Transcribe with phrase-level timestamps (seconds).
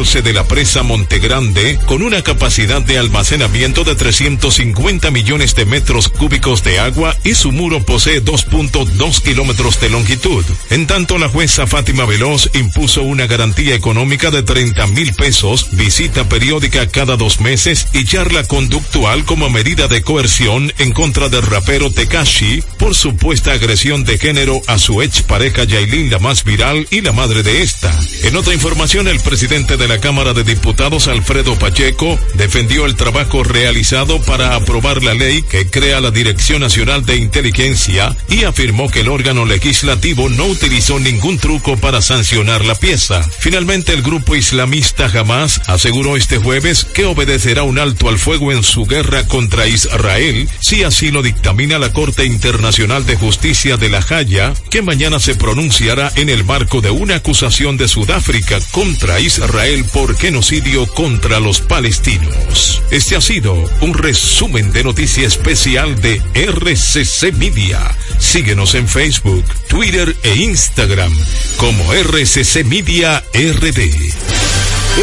[0.00, 6.64] de la presa Montegrande con una capacidad de almacenamiento de 350 millones de metros cúbicos
[6.64, 10.42] de agua y su muro posee 2.2 kilómetros de longitud.
[10.70, 16.26] En tanto, la jueza Fátima Veloz impuso una garantía económica de 30 mil pesos, visita
[16.26, 21.90] periódica cada dos meses y charla conductual como medida de coerción en contra del rapero
[21.92, 27.02] Tekashi por supuesta agresión de género a su ex pareja Yailin, la más viral y
[27.02, 27.94] la madre de esta.
[28.22, 33.42] En otra información, el presidente de la Cámara de Diputados, Alfredo Pacheco, defendió el trabajo
[33.42, 39.00] realizado para aprobar la ley que crea la Dirección Nacional de Inteligencia y afirmó que
[39.00, 43.28] el órgano legislativo no utilizó ningún truco para sancionar la pieza.
[43.40, 48.62] Finalmente, el grupo islamista Hamas aseguró este jueves que obedecerá un alto al fuego en
[48.62, 54.04] su guerra contra Israel si así lo dictamina la Corte Internacional de Justicia de La
[54.08, 59.69] Haya, que mañana se pronunciará en el marco de una acusación de Sudáfrica contra Israel
[59.92, 62.82] por genocidio contra los palestinos.
[62.90, 67.80] Este ha sido un resumen de noticia especial de RCC Media.
[68.18, 71.12] Síguenos en Facebook, Twitter e Instagram
[71.56, 73.78] como RCC Media RD.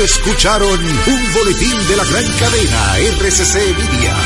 [0.03, 4.17] Escucharon un boletín de la gran cadena RCC Media.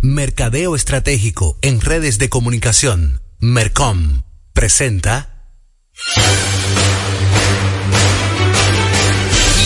[0.00, 3.20] Mercadeo Estratégico en redes de comunicación.
[3.38, 4.22] Mercom
[4.54, 5.52] presenta.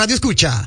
[0.00, 0.66] Radio Escucha.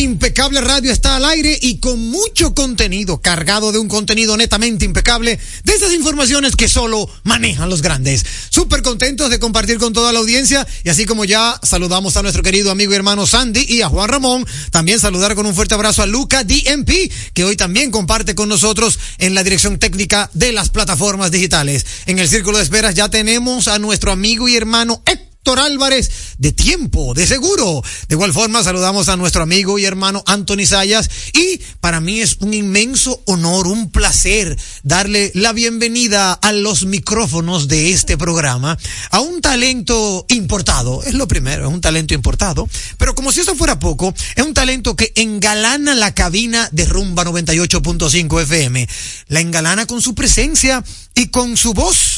[0.00, 5.38] Impecable Radio está al aire y con mucho contenido, cargado de un contenido netamente impecable,
[5.64, 8.24] de esas informaciones que solo manejan los grandes.
[8.48, 12.42] Súper contentos de compartir con toda la audiencia y así como ya saludamos a nuestro
[12.42, 16.02] querido amigo y hermano Sandy y a Juan Ramón, también saludar con un fuerte abrazo
[16.02, 20.70] a Luca DMP, que hoy también comparte con nosotros en la dirección técnica de las
[20.70, 21.84] plataformas digitales.
[22.06, 26.52] En el círculo de esperas ya tenemos a nuestro amigo y hermano Héctor Álvarez de
[26.52, 27.82] tiempo, de seguro.
[28.08, 32.36] De igual forma, saludamos a nuestro amigo y hermano Anthony Sayas y para mí es
[32.40, 38.78] un inmenso honor, un placer darle la bienvenida a los micrófonos de este programa
[39.10, 41.02] a un talento importado.
[41.02, 42.68] Es lo primero, es un talento importado.
[42.96, 47.24] Pero como si eso fuera poco, es un talento que engalana la cabina de Rumba
[47.24, 48.88] 98.5 FM.
[49.28, 50.84] La engalana con su presencia
[51.14, 52.09] y con su voz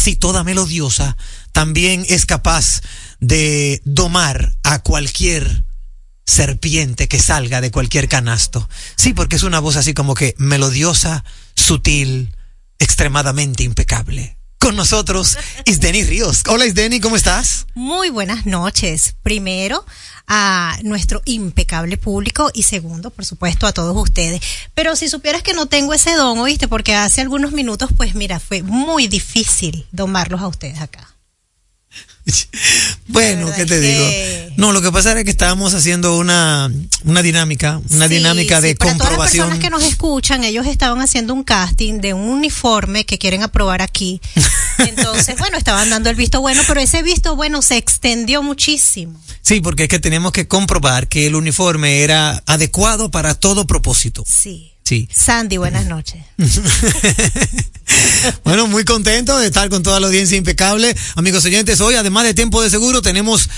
[0.00, 1.18] así toda melodiosa,
[1.52, 2.80] también es capaz
[3.20, 5.66] de domar a cualquier
[6.24, 8.66] serpiente que salga de cualquier canasto.
[8.96, 11.22] Sí, porque es una voz así como que melodiosa,
[11.54, 12.34] sutil,
[12.78, 14.38] extremadamente impecable.
[14.60, 16.42] Con nosotros, Isdeni Ríos.
[16.46, 17.66] Hola Isdeni, ¿cómo estás?
[17.74, 19.14] Muy buenas noches.
[19.22, 19.86] Primero,
[20.26, 24.42] a nuestro impecable público y segundo, por supuesto, a todos ustedes.
[24.74, 28.38] Pero si supieras que no tengo ese don, oíste, porque hace algunos minutos, pues mira,
[28.38, 31.08] fue muy difícil domarlos a ustedes acá.
[33.08, 34.54] Bueno, ¿qué te digo?
[34.56, 36.70] No, lo que pasa es que estábamos haciendo una,
[37.04, 40.66] una dinámica, una Sí, dinámica de sí, para todas las personas que nos escuchan, ellos
[40.66, 44.20] estaban haciendo un casting de un uniforme que quieren aprobar aquí.
[44.78, 49.20] Entonces, bueno, estaban dando el visto bueno, pero ese visto bueno se extendió muchísimo.
[49.42, 54.24] Sí, porque es que teníamos que comprobar que el uniforme era adecuado para todo propósito.
[54.26, 54.69] Sí.
[54.90, 55.08] Sí.
[55.12, 56.20] Sandy, buenas noches.
[58.44, 60.96] Bueno, muy contento de estar con toda la audiencia impecable.
[61.16, 63.48] Amigos oyentes, hoy, además de tiempo de seguro, tenemos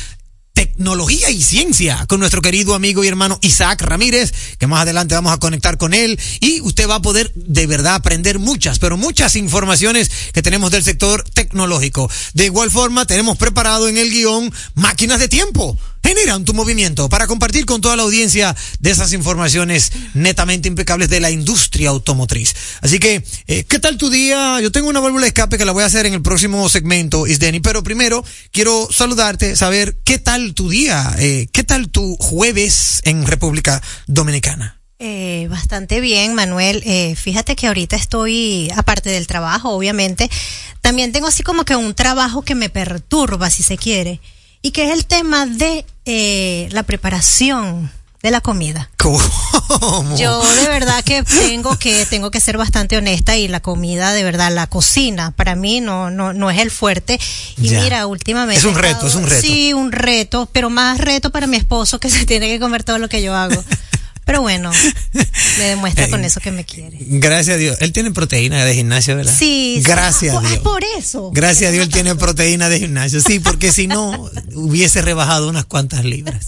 [0.55, 5.33] tecnología y ciencia con nuestro querido amigo y hermano Isaac Ramírez, que más adelante vamos
[5.33, 9.37] a conectar con él y usted va a poder de verdad aprender muchas, pero muchas
[9.37, 12.11] informaciones que tenemos del sector tecnológico.
[12.35, 15.79] De igual forma, tenemos preparado en el guion máquinas de tiempo.
[16.05, 21.21] Generan tu movimiento para compartir con toda la audiencia de esas informaciones netamente impecables de
[21.21, 22.55] la industria automotriz.
[22.81, 24.61] Así que, eh, ¿qué tal tu día?
[24.61, 27.27] Yo tengo una válvula de escape que la voy a hacer en el próximo segmento,
[27.27, 33.01] Isdeni, pero primero quiero saludarte, saber qué tal tu día, eh, qué tal tu jueves
[33.05, 34.83] en República Dominicana.
[35.05, 36.81] Eh, bastante bien, Manuel.
[36.87, 40.31] Eh, fíjate que ahorita estoy, aparte del trabajo, obviamente,
[40.81, 44.21] también tengo así como que un trabajo que me perturba, si se quiere,
[44.63, 47.91] y que es el tema de eh, la preparación
[48.23, 48.89] de la comida.
[48.99, 49.19] ¿Cómo?
[50.17, 54.23] Yo de verdad que tengo que tengo que ser bastante honesta y la comida de
[54.23, 57.19] verdad la cocina para mí no no no es el fuerte
[57.57, 57.81] y Ya.
[57.83, 59.43] mira últimamente Es un reto, es un reto.
[59.43, 62.99] sí un reto pero más reto para mi esposo que se tiene que comer todo
[62.99, 63.63] lo que yo hago
[64.33, 64.71] pero bueno
[65.59, 67.77] me demuestra con eso que me quiere Gracias a Dios.
[67.81, 69.35] Él tiene proteína de gimnasio, ¿verdad?
[69.39, 69.83] sí.
[69.85, 70.55] Gracias Ah, a Dios.
[70.59, 73.21] ah, por eso Gracias a Dios él tiene proteína de gimnasio.
[73.21, 76.47] Sí, porque si no hubiese rebajado unas cuantas libras.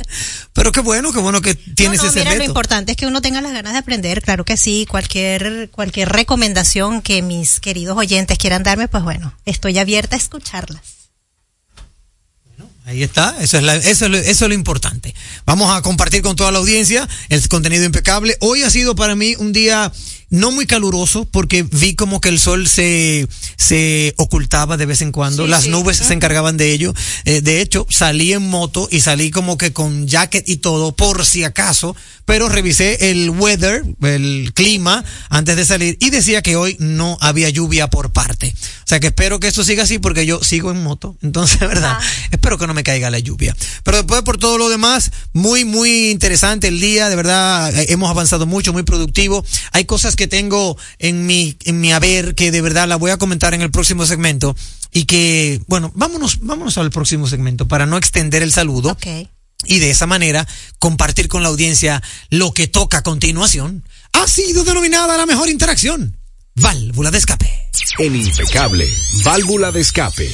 [0.55, 3.07] Pero qué bueno, qué bueno que tienes no, no, ese mira, lo importante es que
[3.07, 7.99] uno tenga las ganas de aprender, claro que sí, cualquier, cualquier recomendación que mis queridos
[7.99, 10.81] oyentes quieran darme, pues bueno, estoy abierta a escucharlas.
[12.87, 15.15] Ahí está, eso es, la- eso, eso es lo importante.
[15.47, 18.37] Vamos a compartir con toda la audiencia el contenido impecable.
[18.41, 19.91] Hoy ha sido para mí un día
[20.31, 25.13] no muy caluroso porque vi como que el sol se, se ocultaba de vez en
[25.13, 25.69] cuando, Sí, las sí.
[25.71, 26.95] nubes se encargaban de ello.
[27.25, 31.25] Eh, de hecho, salí en moto y salí como que con jacket y todo por
[31.25, 36.77] si acaso, pero revisé el weather, el clima antes de salir y decía que hoy
[36.81, 38.55] no había lluvia por parte.
[38.85, 41.99] O sea que espero que esto siga así porque yo sigo en moto, entonces, ¿verdad?
[41.99, 42.01] Ah.
[42.31, 43.57] Espero que no me caiga la lluvia.
[43.83, 48.11] Pero después por todo lo demás, muy, muy interesante el día, de verdad, eh, hemos
[48.11, 49.45] avanzado mucho, muy productivo.
[49.73, 53.17] Hay cosas que tengo en mi, en mi haber que de verdad la voy a
[53.17, 54.57] comentar en el próximo segmento
[54.93, 59.07] y que, bueno, vámonos, vámonos al próximo segmento para no extender el saludo Ok.
[59.67, 60.47] y de esa manera
[60.79, 63.85] compartir con la audiencia lo que toca a continuación.
[64.13, 66.17] Ha sido denominada la mejor interacción.
[66.55, 67.51] Válvula de escape.
[67.99, 68.89] En impecable,
[69.25, 70.31] válvula de escape.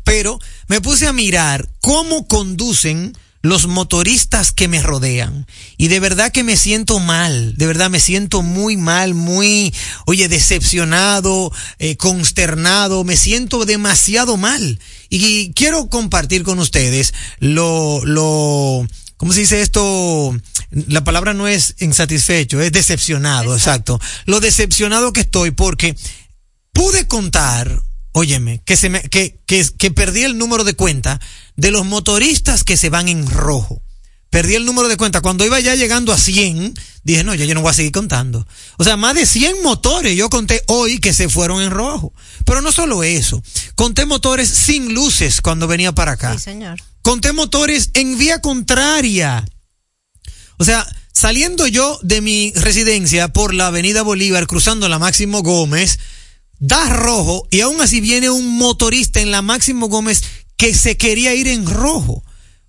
[0.05, 0.39] Pero
[0.69, 5.47] me puse a mirar cómo conducen los motoristas que me rodean.
[5.77, 9.73] Y de verdad que me siento mal, de verdad me siento muy mal, muy,
[10.05, 14.79] oye, decepcionado, eh, consternado, me siento demasiado mal.
[15.09, 18.85] Y quiero compartir con ustedes lo, lo,
[19.17, 20.37] ¿cómo se dice esto?
[20.71, 23.99] La palabra no es insatisfecho, es decepcionado, exacto.
[24.25, 25.95] Lo decepcionado que estoy porque
[26.73, 31.19] pude contar, óyeme, que se me, que, que, que perdí el número de cuenta
[31.55, 33.81] de los motoristas que se van en rojo.
[34.29, 35.21] Perdí el número de cuenta.
[35.21, 38.47] Cuando iba ya llegando a 100, dije, no, ya yo no voy a seguir contando.
[38.77, 42.13] O sea, más de 100 motores yo conté hoy que se fueron en rojo.
[42.45, 43.41] Pero no solo eso.
[43.75, 46.33] Conté motores sin luces cuando venía para acá.
[46.33, 46.79] Sí, señor.
[47.01, 49.45] Conté motores en vía contraria.
[50.57, 55.97] O sea, saliendo yo de mi residencia por la avenida Bolívar, cruzando la Máximo Gómez,
[56.59, 60.23] da rojo y aún así viene un motorista en la Máximo Gómez
[60.57, 62.23] que se quería ir en rojo.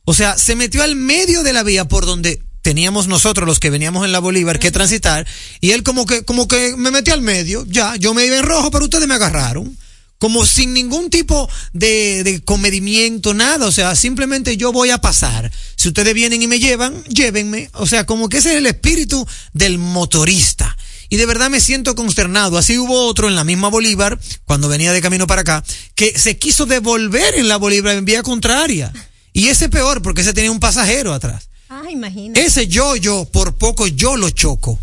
[0.05, 3.71] O sea, se metió al medio de la vía por donde teníamos nosotros los que
[3.71, 5.27] veníamos en la Bolívar que transitar
[5.61, 8.45] y él como que como que me metió al medio, ya, yo me iba en
[8.45, 9.77] rojo, pero ustedes me agarraron
[10.21, 15.51] como sin ningún tipo de, de comedimiento, nada, o sea, simplemente yo voy a pasar.
[15.77, 19.27] Si ustedes vienen y me llevan, llévenme, o sea, como que ese es el espíritu
[19.55, 20.77] del motorista.
[21.11, 22.57] Y de verdad me siento consternado.
[22.57, 25.65] Así hubo otro en la misma Bolívar, cuando venía de camino para acá,
[25.97, 28.93] que se quiso devolver en la Bolívar en vía contraria.
[29.33, 31.51] Y ese peor, porque ese tenía un pasajero atrás.
[31.69, 32.45] Ah, imagínate.
[32.45, 34.79] Ese yo, yo, por poco yo lo choco.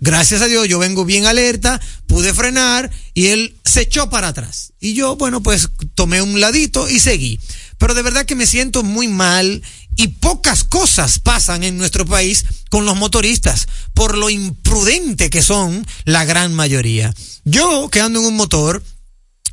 [0.00, 4.72] Gracias a Dios, yo vengo bien alerta, pude frenar y él se echó para atrás.
[4.78, 7.40] Y yo, bueno, pues tomé un ladito y seguí.
[7.78, 9.62] Pero de verdad que me siento muy mal
[9.96, 15.86] y pocas cosas pasan en nuestro país con los motoristas por lo imprudente que son
[16.04, 17.14] la gran mayoría.
[17.44, 18.82] Yo que ando en un motor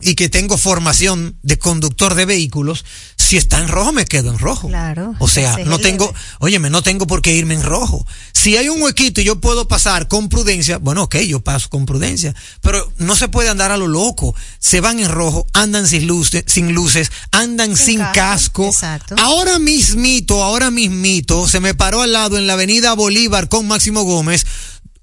[0.03, 2.83] y que tengo formación de conductor de vehículos,
[3.17, 4.67] si está en rojo me quedo en rojo.
[4.67, 8.05] Claro, O sea, no tengo, óyeme, no tengo por qué irme en rojo.
[8.33, 11.85] Si hay un huequito y yo puedo pasar con prudencia, bueno, ok, yo paso con
[11.85, 14.35] prudencia, pero no se puede andar a lo loco.
[14.59, 18.13] Se van en rojo, andan sin luces, sin luces, andan sin, Sin casco.
[18.13, 19.15] casco, exacto.
[19.17, 24.03] Ahora mismito, ahora mismito, se me paró al lado en la avenida Bolívar con Máximo
[24.03, 24.45] Gómez,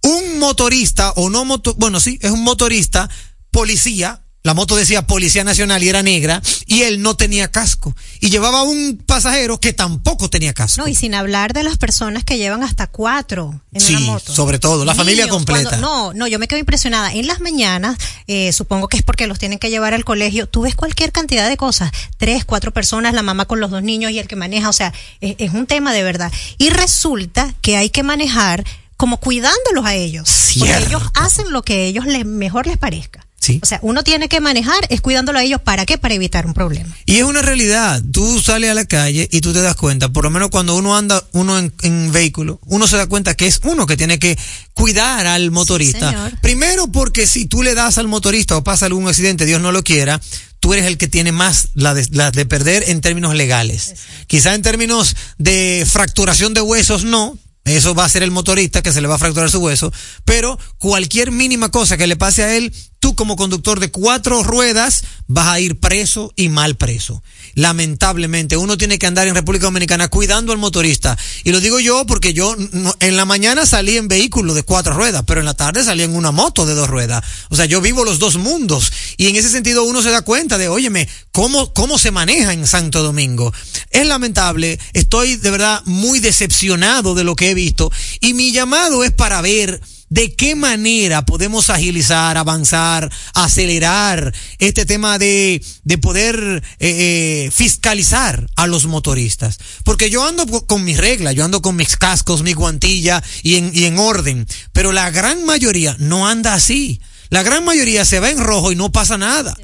[0.03, 3.09] un motorista, o no moto, bueno, sí, es un motorista,
[3.51, 7.95] policía, la moto decía Policía Nacional y era negra, y él no tenía casco.
[8.21, 10.81] Y llevaba un pasajero que tampoco tenía casco.
[10.81, 14.35] No, y sin hablar de las personas que llevan hasta cuatro en Sí, una moto.
[14.35, 15.69] sobre todo, la familia completa.
[15.71, 17.13] cuando- no, no, yo me quedo impresionada.
[17.13, 20.63] En las mañanas, eh, supongo que es porque los tienen que llevar al colegio, tú
[20.63, 21.91] ves cualquier cantidad de cosas.
[22.17, 24.69] Tres, cuatro personas, la mamá con los dos niños y el que maneja.
[24.69, 26.33] O sea, es, es un tema de verdad.
[26.59, 28.65] Y resulta que hay que manejar
[28.97, 30.29] como cuidándolos a ellos.
[30.59, 30.89] Porque Cierto.
[30.89, 33.27] ellos hacen lo que a ellos les, mejor les parezca.
[33.41, 33.61] Sí.
[33.63, 35.61] O sea, uno tiene que manejar es cuidándolo a ellos.
[35.61, 35.97] ¿Para qué?
[35.97, 36.95] Para evitar un problema.
[37.07, 38.03] Y es una realidad.
[38.13, 40.97] Tú sales a la calle y tú te das cuenta, por lo menos cuando uno
[40.97, 44.39] anda, uno en, en vehículo, uno se da cuenta que es uno que tiene que
[44.75, 46.33] cuidar al motorista.
[46.41, 49.83] Primero porque si tú le das al motorista o pasa algún accidente, Dios no lo
[49.83, 50.21] quiera,
[50.61, 53.95] tú eres el que tiene más la de, la de perder en términos legales.
[54.27, 57.39] Quizá en términos de fracturación de huesos, no.
[57.69, 59.93] Eso va a ser el motorista que se le va a fracturar su hueso.
[60.25, 65.05] Pero cualquier mínima cosa que le pase a él, tú como conductor de cuatro ruedas
[65.27, 67.23] vas a ir preso y mal preso.
[67.59, 71.19] Lamentablemente, uno tiene que andar en República Dominicana cuidando al motorista.
[71.43, 72.55] Y lo digo yo porque yo
[73.01, 76.15] en la mañana salí en vehículo de cuatro ruedas, pero en la tarde salí en
[76.15, 77.25] una moto de dos ruedas.
[77.49, 78.93] O sea, yo vivo los dos mundos.
[79.17, 82.65] Y en ese sentido uno se da cuenta de, óyeme, cómo, cómo se maneja en
[82.65, 83.53] Santo Domingo.
[83.91, 87.91] Es lamentable, estoy de verdad muy decepcionado de lo que he visto.
[88.21, 95.19] Y mi llamado es para ver de qué manera podemos agilizar, avanzar, acelerar este tema
[95.19, 99.59] de, de poder eh, eh, fiscalizar a los motoristas.
[99.85, 103.57] Porque yo ando co- con mis reglas, yo ando con mis cascos, mi guantilla y
[103.57, 107.01] en, y en orden, pero la gran mayoría no anda así.
[107.31, 109.55] La gran mayoría se va en rojo y no pasa nada.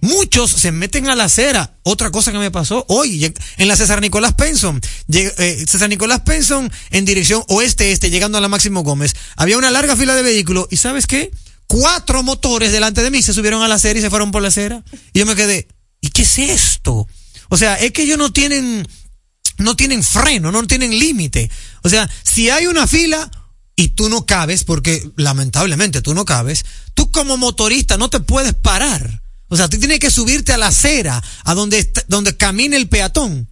[0.00, 1.78] Muchos se meten a la acera.
[1.82, 4.80] Otra cosa que me pasó hoy en la César Nicolás Penson.
[5.12, 9.14] Eh, César Nicolás Penson en dirección oeste-este, llegando a la Máximo Gómez.
[9.36, 11.30] Había una larga fila de vehículos y ¿sabes qué?
[11.66, 14.48] Cuatro motores delante de mí se subieron a la acera y se fueron por la
[14.48, 14.82] acera.
[15.12, 15.68] Y yo me quedé,
[16.00, 17.06] ¿y qué es esto?
[17.48, 18.86] O sea, es que ellos no tienen,
[19.58, 21.50] no tienen freno, no tienen límite.
[21.82, 23.30] O sea, si hay una fila
[23.76, 28.54] y tú no cabes, porque lamentablemente tú no cabes, tú como motorista no te puedes
[28.54, 29.22] parar.
[29.50, 33.46] O sea, tú tienes que subirte a la acera, a donde, donde camine el peatón.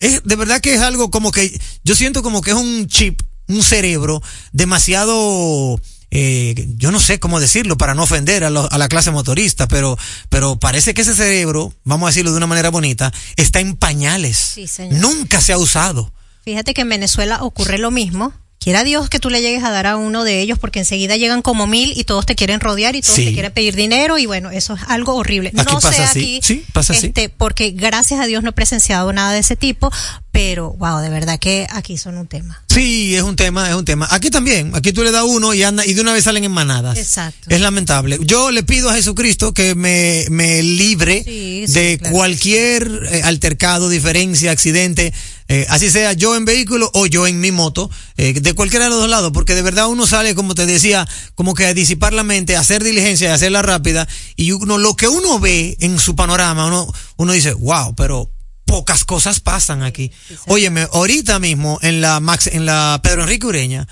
[0.00, 3.22] Es, de verdad que es algo como que, yo siento como que es un chip,
[3.46, 4.20] un cerebro
[4.52, 9.10] demasiado, eh, yo no sé cómo decirlo para no ofender a, lo- a la clase
[9.10, 9.96] motorista, pero,
[10.28, 14.36] pero parece que ese cerebro, vamos a decirlo de una manera bonita, está en pañales.
[14.54, 15.00] Sí, señor.
[15.00, 16.12] Nunca se ha usado.
[16.44, 18.32] Fíjate que en Venezuela ocurre lo mismo.
[18.58, 21.42] Quiera Dios que tú le llegues a dar a uno de ellos porque enseguida llegan
[21.42, 23.26] como mil y todos te quieren rodear y todos Sí.
[23.26, 25.52] te quieren pedir dinero y bueno, eso es algo horrible.
[25.54, 26.18] Aquí no sé así.
[26.18, 27.08] aquí, Sí, pasa así.
[27.08, 29.92] este, porque gracias a Dios no he presenciado nada de ese tipo,
[30.34, 32.60] pero wow, de verdad que aquí son un tema.
[32.68, 34.08] Sí, es un tema, es un tema.
[34.10, 36.50] Aquí también, aquí tú le das uno y anda, y de una vez salen en
[36.50, 36.98] manadas.
[36.98, 37.50] Exacto.
[37.50, 38.18] Es lamentable.
[38.20, 42.16] Yo le pido a Jesucristo que me, me libre Sí, sí, de claro.
[42.16, 45.12] cualquier eh, altercado, diferencia, accidente,
[45.46, 48.90] eh, así sea yo en vehículo o yo en mi moto, eh, de cualquiera de
[48.90, 52.12] los dos lados, porque de verdad uno sale, como te decía, como que a disipar
[52.12, 56.00] la mente, a hacer diligencia, a hacerla rápida, y uno, lo que uno ve en
[56.00, 58.32] su panorama, uno, uno dice, wow, pero
[58.64, 60.10] pocas cosas pasan aquí.
[60.46, 63.86] Óyeme, ahorita mismo en la Max, en la Pedro Enrique Ureña,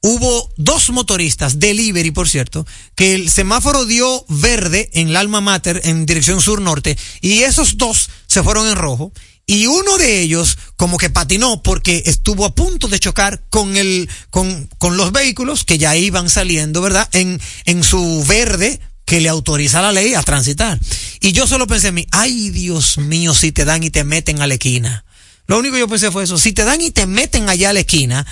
[0.00, 5.80] hubo dos motoristas, delivery por cierto, que el semáforo dio verde en la Alma Mater
[5.84, 9.12] en dirección sur-norte y esos dos se fueron en rojo
[9.46, 14.08] y uno de ellos como que patinó porque estuvo a punto de chocar con el,
[14.28, 17.08] con, con los vehículos que ya iban saliendo, ¿verdad?
[17.12, 20.78] En, en su verde que le autoriza la ley a transitar.
[21.20, 24.42] Y yo solo pensé en mí, ay Dios mío, si te dan y te meten
[24.42, 25.06] a la esquina.
[25.46, 27.72] Lo único que yo pensé fue eso, si te dan y te meten allá a
[27.72, 28.26] la esquina,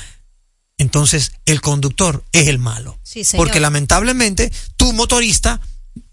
[0.76, 3.00] entonces el conductor es el malo.
[3.02, 3.22] Sí.
[3.36, 5.62] Porque lamentablemente tu motorista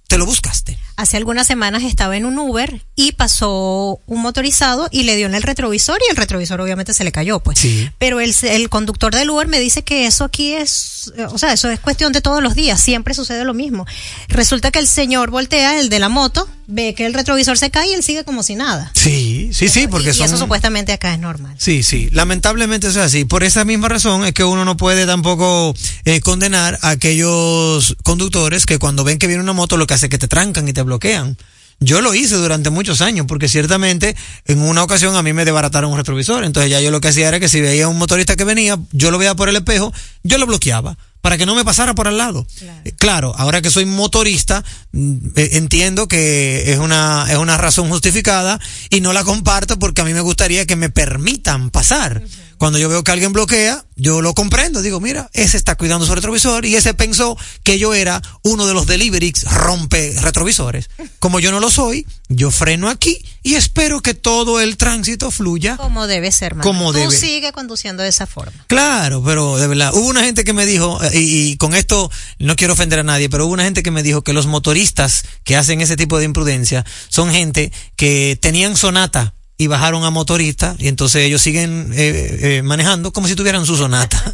[0.07, 0.79] te lo buscaste.
[0.95, 5.33] Hace algunas semanas estaba en un Uber y pasó un motorizado y le dio en
[5.33, 7.59] el retrovisor y el retrovisor obviamente se le cayó, pues.
[7.59, 7.89] Sí.
[7.97, 11.69] Pero el, el conductor del Uber me dice que eso aquí es, o sea, eso
[11.69, 13.85] es cuestión de todos los días, siempre sucede lo mismo.
[14.27, 17.89] Resulta que el señor voltea, el de la moto, ve que el retrovisor se cae
[17.89, 18.91] y él sigue como si nada.
[18.93, 21.55] Sí, sí, sí, porque y, y eso supuestamente acá es normal.
[21.57, 23.25] Sí, sí, lamentablemente eso es así.
[23.25, 25.73] Por esa misma razón es que uno no puede tampoco
[26.05, 30.05] eh, condenar a aquellos conductores que cuando ven que viene una moto lo que hace
[30.05, 31.37] es que te trancan y te bloquean.
[31.79, 34.15] Yo lo hice durante muchos años porque ciertamente
[34.45, 36.45] en una ocasión a mí me desbarataron un retrovisor.
[36.45, 39.11] Entonces ya yo lo que hacía era que si veía un motorista que venía, yo
[39.11, 39.91] lo veía por el espejo,
[40.23, 42.45] yo lo bloqueaba para que no me pasara por al lado.
[42.59, 42.81] Claro.
[42.83, 47.89] Eh, Claro, ahora que soy motorista, mm, eh, entiendo que es una, es una razón
[47.89, 52.21] justificada y no la comparto porque a mí me gustaría que me permitan pasar.
[52.57, 54.81] Cuando yo veo que alguien bloquea, yo lo comprendo.
[54.81, 58.73] Digo, mira, ese está cuidando su retrovisor y ese pensó que yo era uno de
[58.73, 60.89] los deliveries rompe retrovisores.
[61.19, 65.77] Como yo no lo soy, yo freno aquí y espero que todo el tránsito fluya.
[65.77, 66.75] Como debe ser, Manuel.
[66.75, 67.15] Como Tú debe.
[67.15, 68.65] sigue conduciendo de esa forma.
[68.67, 72.09] Claro, pero de verdad, hubo una gente que me dijo, eh, y, y con esto
[72.39, 75.25] no quiero ofender a nadie, pero hubo una gente que me dijo que los motoristas
[75.43, 79.33] que hacen ese tipo de imprudencia son gente que tenían sonata
[79.63, 83.77] y bajaron a motorista y entonces ellos siguen eh, eh, manejando como si tuvieran su
[83.77, 84.33] sonata.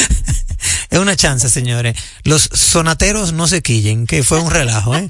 [0.90, 1.96] es una chance, señores.
[2.24, 5.08] Los sonateros no se quillen, que fue un relajo, ¿eh?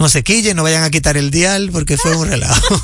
[0.00, 2.82] No se quillen, no vayan a quitar el dial porque fue un relajo.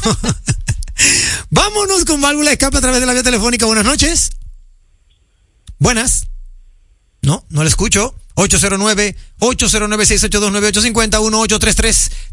[1.51, 3.67] Vámonos con válvula de escape a través de la vía telefónica.
[3.67, 4.31] Buenas noches.
[5.81, 6.29] Buenas.
[7.23, 8.15] No, no le escucho.
[8.37, 11.19] 809-809-682-9850,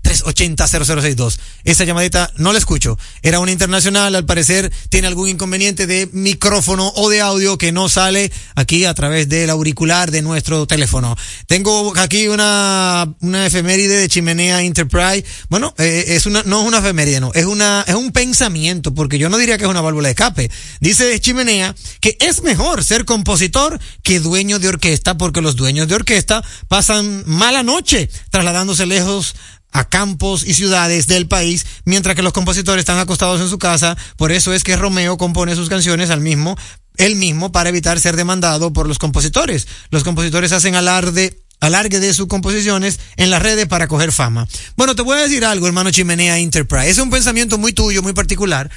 [0.03, 1.39] 1833-380-0062.
[1.63, 2.97] Esa llamadita no la escucho.
[3.21, 7.89] Era una internacional, al parecer tiene algún inconveniente de micrófono o de audio que no
[7.89, 11.15] sale aquí a través del auricular de nuestro teléfono.
[11.47, 15.25] Tengo aquí una, una efeméride de Chimenea Enterprise.
[15.49, 19.17] Bueno, eh, es una, no es una efeméride, no, es una, es un pensamiento, porque
[19.17, 20.49] yo no diría que es una válvula de escape.
[20.79, 25.95] Dice Chimenea que es mejor ser compositor que dueño de orquesta, porque los dueños de
[25.95, 29.35] orquesta pasan mala noche trasladándose lejos
[29.71, 33.97] a campos y ciudades del país, mientras que los compositores están acostados en su casa.
[34.17, 36.57] Por eso es que Romeo compone sus canciones al mismo,
[36.97, 39.67] él mismo, para evitar ser demandado por los compositores.
[39.91, 44.47] Los compositores hacen alarde alargue de sus composiciones en las redes para coger fama.
[44.77, 46.89] Bueno, te voy a decir algo, hermano Chimenea Enterprise.
[46.89, 48.69] Es un pensamiento muy tuyo, muy particular.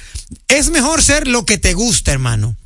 [0.49, 2.57] Es mejor ser lo que te gusta, hermano.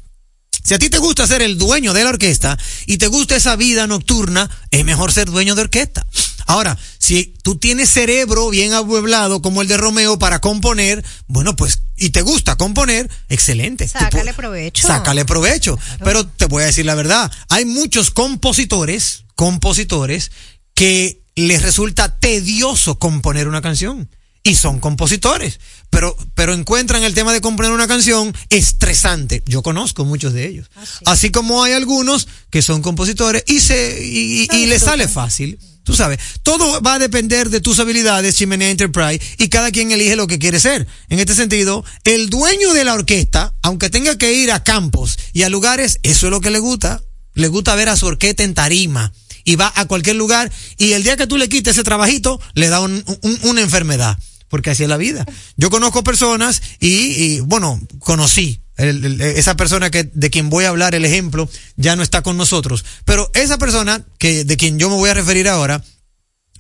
[0.67, 3.56] Si a ti te gusta ser el dueño de la orquesta y te gusta esa
[3.56, 6.06] vida nocturna, es mejor ser dueño de orquesta.
[6.45, 11.84] Ahora, si tú tienes cerebro bien amueblado como el de Romeo para componer, bueno, pues,
[11.95, 13.88] y te gusta componer, excelente.
[13.88, 14.86] Sácale provecho.
[14.86, 15.80] Sácale provecho.
[16.03, 20.32] Pero te voy a decir la verdad, hay muchos compositores, compositores,
[20.73, 24.10] que les resulta tedioso componer una canción
[24.50, 29.44] y son compositores, pero, pero encuentran el tema de componer una canción estresante.
[29.46, 30.70] Yo conozco muchos de ellos.
[31.06, 35.60] Así como hay algunos que son compositores y se, y, y les sale fácil.
[35.84, 40.18] Tú sabes, todo va a depender de tus habilidades, Chimenea Enterprise, y cada quien elige
[40.18, 40.86] lo que quiere ser.
[41.08, 45.44] En este sentido, el dueño de la orquesta, aunque tenga que ir a campos y
[45.44, 47.02] a lugares, eso es lo que le gusta.
[47.36, 49.14] Le gusta ver a su orquesta en tarima
[49.46, 52.68] y va a cualquier lugar y el día que tú le quites ese trabajito, le
[52.68, 54.18] da un- un- una enfermedad
[54.50, 55.26] porque así es la vida.
[55.56, 58.62] Yo conozco personas y, bueno, conocí.
[58.78, 62.86] esa persona que de quien voy a hablar el ejemplo ya no está con nosotros
[63.06, 65.84] pero esa persona que de quien yo me voy a referir ahora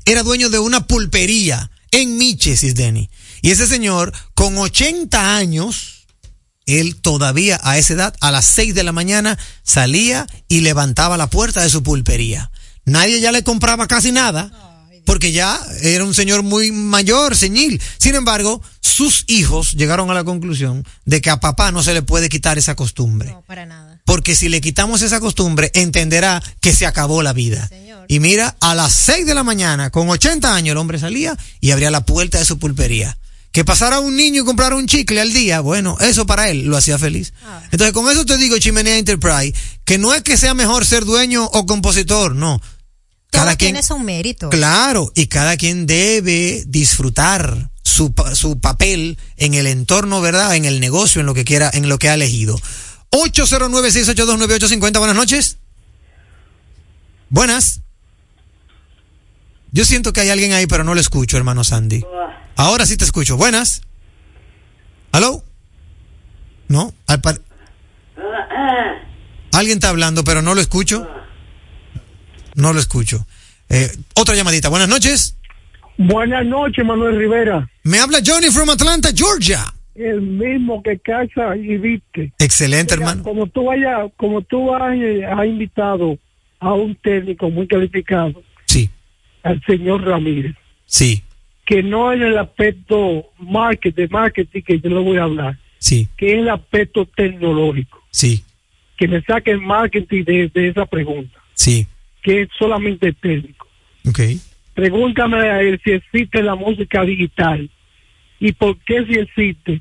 [0.05, 3.09] era dueño de una pulpería en Miches, Denny.
[3.41, 6.07] Y ese señor, con 80 años,
[6.65, 11.29] él todavía a esa edad, a las 6 de la mañana, salía y levantaba la
[11.29, 12.51] puerta de su pulpería.
[12.85, 14.66] Nadie ya le compraba casi nada,
[15.07, 17.81] porque ya era un señor muy mayor, señil.
[17.97, 22.01] Sin embargo, sus hijos llegaron a la conclusión de que a papá no se le
[22.01, 23.29] puede quitar esa costumbre.
[23.29, 24.01] No, para nada.
[24.03, 27.69] Porque si le quitamos esa costumbre, entenderá que se acabó la vida.
[27.69, 28.03] Señor.
[28.09, 31.71] Y mira, a las 6 de la mañana, con 80 años, el hombre salía y
[31.71, 33.17] abría la puerta de su pulpería.
[33.53, 36.75] Que pasara un niño y comprara un chicle al día, bueno, eso para él lo
[36.75, 37.31] hacía feliz.
[37.45, 37.61] Ah.
[37.71, 39.53] Entonces, con eso te digo, Chimenea Enterprise,
[39.85, 42.61] que no es que sea mejor ser dueño o compositor, no.
[43.29, 44.49] Todo tiene su mérito.
[44.49, 50.55] Claro, y cada quien debe disfrutar su, pa- su papel en el entorno, ¿verdad?
[50.55, 52.59] En el negocio, en lo que quiera, en lo que ha elegido.
[53.11, 55.57] 809-682-9850, buenas noches.
[57.29, 57.81] Buenas.
[59.71, 62.03] Yo siento que hay alguien ahí, pero no lo escucho, hermano Sandy.
[62.55, 63.37] Ahora sí te escucho.
[63.37, 63.81] Buenas.
[65.11, 65.43] ¿Aló?
[66.69, 67.41] No, al par-
[69.53, 71.07] Alguien está hablando, pero no lo escucho.
[72.57, 73.25] No lo escucho.
[73.69, 74.69] Eh, otra llamadita.
[74.69, 75.37] Buenas noches.
[75.97, 77.69] Buenas noches, Manuel Rivera.
[77.83, 79.73] Me habla Johnny from Atlanta, Georgia.
[79.95, 82.33] El mismo que casa y viste.
[82.39, 83.23] Excelente, Mira, hermano.
[83.23, 86.17] Como tú vaya, como tú has, eh, has invitado
[86.59, 88.89] a un técnico muy calificado, Sí,
[89.43, 91.23] al señor Ramírez, sí,
[91.65, 96.07] que no en el aspecto market, de marketing que yo le voy a hablar, sí,
[96.17, 98.43] que es el aspecto tecnológico, sí,
[98.97, 101.87] que me saque el marketing de, de esa pregunta, sí.
[102.27, 103.65] Que es solamente técnico.
[104.05, 104.19] Ok.
[104.73, 107.69] Pregúntame a él si existe la música digital
[108.37, 109.79] y por qué si existe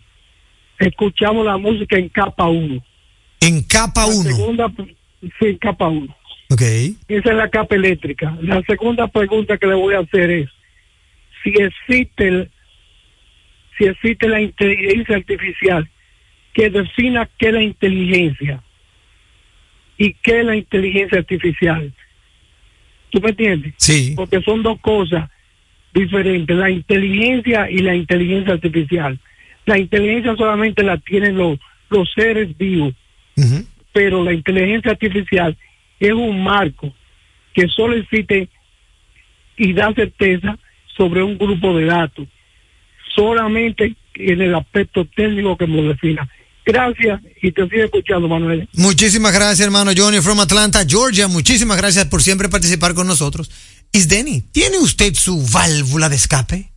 [0.79, 2.85] escuchamos la música en capa 1.
[3.41, 4.23] En capa La 1.
[4.23, 4.73] segunda,
[5.21, 6.17] sí, en capa 1.
[6.51, 6.63] Ok.
[7.09, 8.39] Esa es la capa eléctrica.
[8.41, 10.49] La segunda pregunta que le voy a hacer es
[11.43, 12.51] si existe el-
[13.77, 15.91] si existe la inteligencia artificial
[16.55, 18.63] que defina qué es la inteligencia
[19.99, 21.93] y qué es la inteligencia artificial.
[23.11, 23.75] ¿Tú me entiendes?
[23.77, 24.13] Sí.
[24.17, 25.29] Porque son dos cosas
[25.95, 29.19] diferentes, la inteligencia y la inteligencia artificial.
[29.65, 32.95] La inteligencia solamente la tienen los, los seres vivos
[33.93, 35.57] pero la inteligencia artificial
[35.99, 36.93] es un marco
[37.55, 38.49] que solo existe
[39.57, 40.59] y da certeza
[40.97, 42.29] sobre un grupo de datos,
[43.15, 46.29] solamente en el aspecto técnico que lo defina.
[46.67, 48.69] Gracias y te sigo escuchando, Manuel.
[48.75, 51.29] Muchísimas gracias, hermano Johnny from Atlanta, Georgia.
[51.29, 53.51] Muchísimas gracias por siempre participar con nosotros.
[53.93, 56.76] Isdeni, ¿tiene usted su válvula de escape?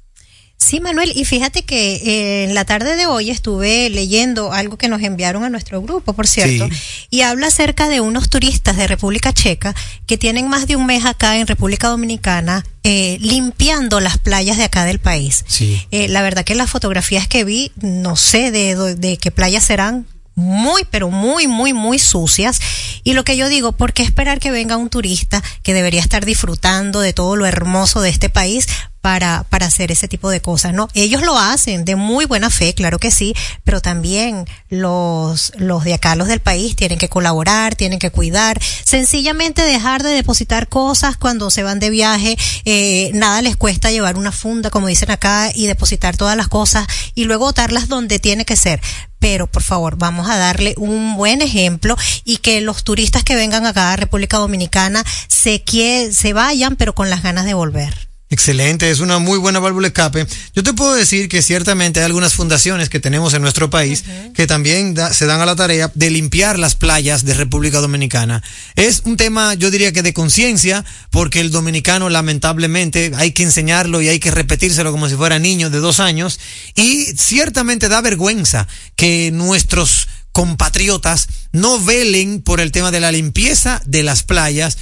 [0.62, 4.89] Sí, Manuel, y fíjate que eh, en la tarde de hoy estuve leyendo algo que
[4.89, 7.08] nos enviaron a nuestro grupo, por cierto, Sí.
[7.10, 9.74] y habla acerca de unos turistas de República Checa
[10.06, 14.65] que tienen más de un mes acá en República Dominicana eh, limpiando las playas de
[14.65, 15.45] acá del país.
[15.48, 15.82] Sí.
[15.91, 20.06] Eh, la verdad que las fotografías que vi, no sé de, de qué playas serán,
[20.36, 22.60] muy, pero muy, muy, muy sucias.
[23.04, 26.26] Y lo que yo digo, ¿por qué esperar que venga un turista que debería estar
[26.26, 28.67] disfrutando de todo lo hermoso de este país
[29.01, 30.88] para, para hacer ese tipo de cosas, ¿no?
[30.93, 33.33] Ellos lo hacen de muy buena fe, claro que sí,
[33.63, 38.59] pero también los, los de acá, los del país, tienen que colaborar, tienen que cuidar,
[38.83, 44.17] sencillamente dejar de depositar cosas cuando se van de viaje, eh, nada les cuesta llevar
[44.17, 48.45] una funda, como dicen acá, y depositar todas las cosas y luego botarlas donde tiene
[48.45, 48.79] que ser
[49.17, 53.65] pero por favor vamos a darle un buen ejemplo y que los turistas que vengan
[53.65, 58.09] acá a República Dominicana se, quie se vayan pero con las ganas de volver.
[58.32, 60.28] Excelente, es una muy buena válvula de escape.
[60.54, 64.04] Yo te puedo decir que ciertamente hay algunas fundaciones que tenemos en nuestro país
[64.36, 68.44] que también da- se dan a la tarea de limpiar las playas de República Dominicana.
[68.76, 74.00] Es un tema, yo diría que de conciencia, porque el dominicano lamentablemente hay que enseñarlo
[74.00, 76.39] y hay que repetírselo como si fuera niño de dos años.
[76.76, 83.82] Y ciertamente da vergüenza que nuestros compatriotas no velen por el tema de la limpieza
[83.86, 84.78] de las playas,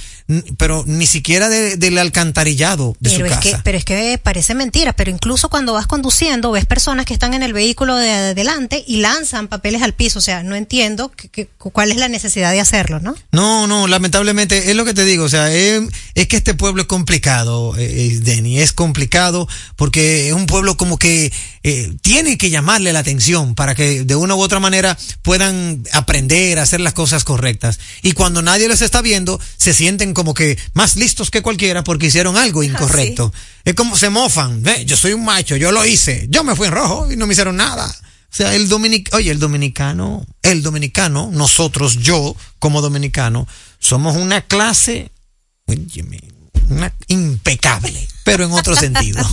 [0.58, 3.56] pero ni siquiera de- del alcantarillado de pero su es casa.
[3.56, 7.32] que pero es que parece mentira pero incluso cuando vas conduciendo ves personas que están
[7.34, 11.28] en el vehículo de adelante y lanzan papeles al piso o sea no entiendo que-
[11.28, 15.04] que- cuál es la necesidad de hacerlo no No, no, lamentablemente es lo que te
[15.04, 15.82] digo, o sea, es,
[16.14, 20.76] es que este pueblo es complicado, eh, eh, Denny, es complicado porque es un pueblo
[20.76, 24.96] como que eh, tiene que llamarle la atención para que de una u otra manera
[25.22, 27.78] puedan aprender a hacer las cosas correctas.
[28.02, 32.06] Y cuando nadie les está viendo, se sienten como que más listos que cualquiera porque
[32.06, 33.32] hicieron algo incorrecto.
[33.64, 36.66] Es como se mofan, "Ve, yo soy un macho, yo lo hice, yo me fui
[36.66, 37.86] en rojo y no me hicieron nada.
[37.86, 43.46] O sea, el dominic, oye, el dominicano, el dominicano, nosotros, yo, como dominicano,
[43.78, 45.12] somos una clase,
[46.68, 49.24] una impecable, pero en otro sentido.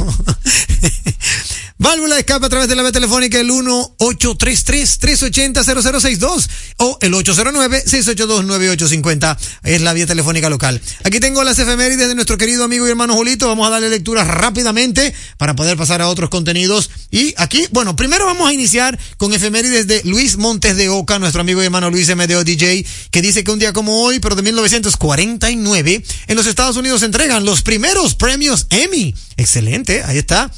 [1.77, 9.81] Válvula de escape a través de la vía telefónica el 1-833-380-0062 o el 809-682-9850 es
[9.81, 10.81] la vía telefónica local.
[11.03, 13.49] Aquí tengo las efemérides de nuestro querido amigo y hermano Julito.
[13.49, 16.89] Vamos a darle lectura rápidamente para poder pasar a otros contenidos.
[17.11, 21.41] Y aquí, bueno, primero vamos a iniciar con efemérides de Luis Montes de Oca, nuestro
[21.41, 24.43] amigo y hermano Luis MDO DJ, que dice que un día como hoy, pero de
[24.43, 29.13] 1949, en los Estados Unidos se entregan los primeros premios Emmy.
[29.37, 30.51] Excelente, ahí está.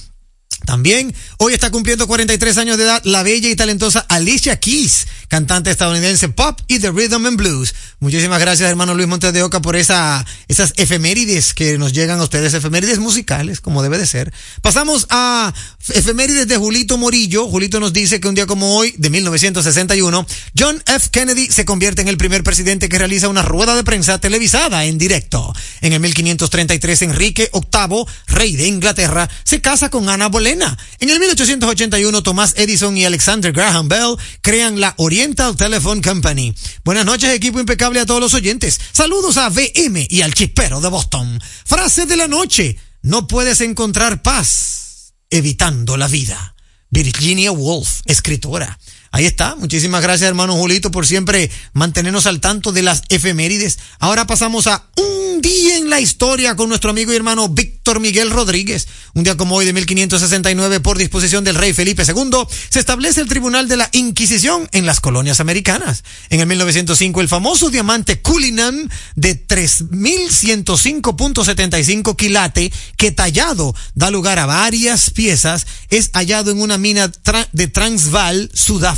[0.66, 5.70] También hoy está cumpliendo 43 años de edad la bella y talentosa Alicia Keys, cantante
[5.70, 7.76] estadounidense pop y de rhythm and blues.
[8.00, 12.24] Muchísimas gracias, hermano Luis Montes de Oca, por esa, esas efemérides que nos llegan a
[12.24, 14.34] ustedes, efemérides musicales, como debe de ser.
[14.62, 15.54] Pasamos a
[15.90, 17.48] efemérides de Julito Morillo.
[17.48, 20.26] Julito nos dice que un día como hoy, de 1961,
[20.58, 21.10] John F.
[21.12, 24.98] Kennedy se convierte en el primer presidente que realiza una rueda de prensa televisada en
[24.98, 25.54] directo.
[25.82, 30.47] En el 1533, Enrique VIII, rey de Inglaterra, se casa con Ana Bolena.
[30.50, 36.56] En el 1881, Thomas Edison y Alexander Graham Bell crean la Oriental Telephone Company.
[36.86, 38.80] Buenas noches, equipo impecable a todos los oyentes.
[38.94, 41.42] Saludos a VM y al chispero de Boston.
[41.66, 42.78] Frase de la noche.
[43.02, 46.56] No puedes encontrar paz evitando la vida.
[46.90, 48.80] Virginia Woolf, escritora.
[49.12, 49.56] Ahí está.
[49.56, 53.80] Muchísimas gracias, hermano Julito, por siempre mantenernos al tanto de las efemérides.
[54.00, 58.32] Ahora pasamos a un día en la historia con nuestro amigo y hermano Víctor Miguel
[58.32, 58.88] Rodríguez.
[59.14, 63.28] Un día como hoy de 1569, por disposición del rey Felipe II, se establece el
[63.28, 66.04] Tribunal de la Inquisición en las colonias americanas.
[66.30, 74.46] En el 1905, el famoso diamante Cullinan de 3105.75 quilate, que tallado da lugar a
[74.46, 77.12] varias piezas, es hallado en una mina
[77.52, 78.97] de Transvaal, Sudáfrica.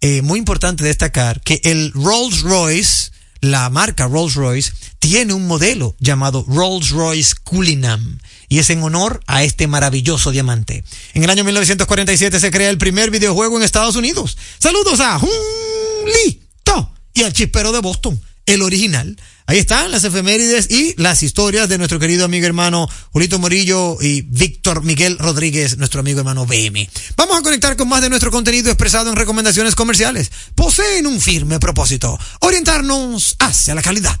[0.00, 5.94] Eh, muy importante destacar que el Rolls Royce, la marca Rolls Royce, tiene un modelo
[6.00, 10.84] llamado Rolls Royce Cullinan y es en honor a este maravilloso diamante.
[11.14, 14.36] En el año 1947 se crea el primer videojuego en Estados Unidos.
[14.58, 19.16] Saludos a Julito y al chispero de Boston, el original.
[19.46, 24.22] Ahí están las efemérides y las historias de nuestro querido amigo hermano Julito Morillo y
[24.22, 26.88] Víctor Miguel Rodríguez, nuestro amigo hermano BM.
[27.16, 30.30] Vamos a conectar con más de nuestro contenido expresado en recomendaciones comerciales.
[30.54, 34.20] Poseen un firme propósito, orientarnos hacia la calidad.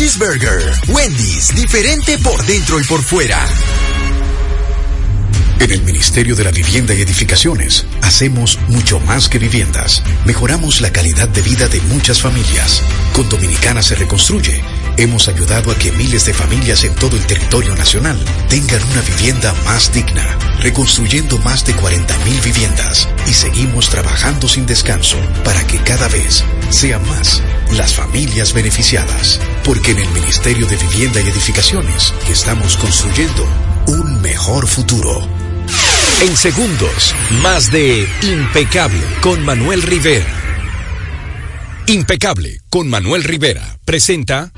[0.87, 3.39] Wendy's, diferente por dentro y por fuera.
[5.59, 10.01] En el Ministerio de la Vivienda y Edificaciones hacemos mucho más que viviendas.
[10.25, 12.81] Mejoramos la calidad de vida de muchas familias.
[13.13, 14.63] Con Dominicana se reconstruye.
[14.97, 18.17] Hemos ayudado a que miles de familias en todo el territorio nacional
[18.49, 25.17] tengan una vivienda más digna, reconstruyendo más de 40.000 viviendas y seguimos trabajando sin descanso
[25.43, 27.41] para que cada vez sean más
[27.75, 29.39] las familias beneficiadas.
[29.63, 33.47] Porque en el Ministerio de Vivienda y Edificaciones estamos construyendo
[33.87, 35.27] un mejor futuro.
[36.21, 40.27] En segundos, más de Impecable con Manuel Rivera.
[41.87, 44.51] Impecable con Manuel Rivera presenta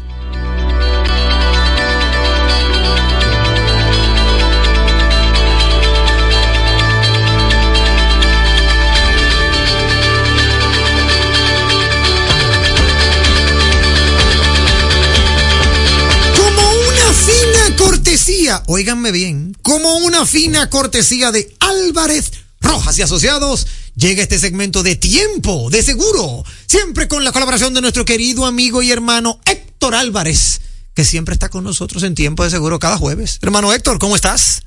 [18.59, 24.83] cortesía, óiganme bien, como una fina cortesía de Álvarez Rojas y Asociados, llega este segmento
[24.83, 29.95] de tiempo, de seguro, siempre con la colaboración de nuestro querido amigo y hermano Héctor
[29.95, 30.61] Álvarez,
[30.93, 33.39] que siempre está con nosotros en tiempo de seguro cada jueves.
[33.41, 34.61] Hermano Héctor, ¿cómo estás?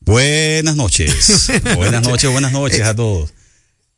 [0.00, 1.50] Buenas noches.
[1.76, 3.30] buenas noches, buenas noches a todos.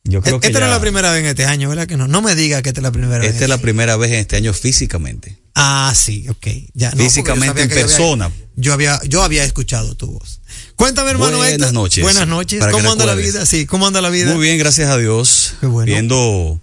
[0.05, 2.07] Yo creo que Esta ya- es la primera vez en este año, ¿verdad que no?
[2.07, 3.31] No me diga que esta es la primera vez.
[3.31, 5.37] esta es la primera vez en este año físicamente.
[5.55, 6.47] Ah, sí, ok.
[6.73, 8.31] Ya, no, Físicamente en que yo había- persona.
[8.55, 10.41] Yo había, yo había escuchado tu voz.
[10.75, 11.73] Cuéntame, hermano Buenas Héctor.
[11.73, 12.03] noches.
[12.03, 12.59] Buenas noches.
[12.59, 13.45] Para ¿Cómo anda la vida?
[13.45, 14.33] Sí, ¿cómo anda la vida?
[14.33, 15.55] Muy bien, gracias a Dios.
[15.85, 16.59] Viendo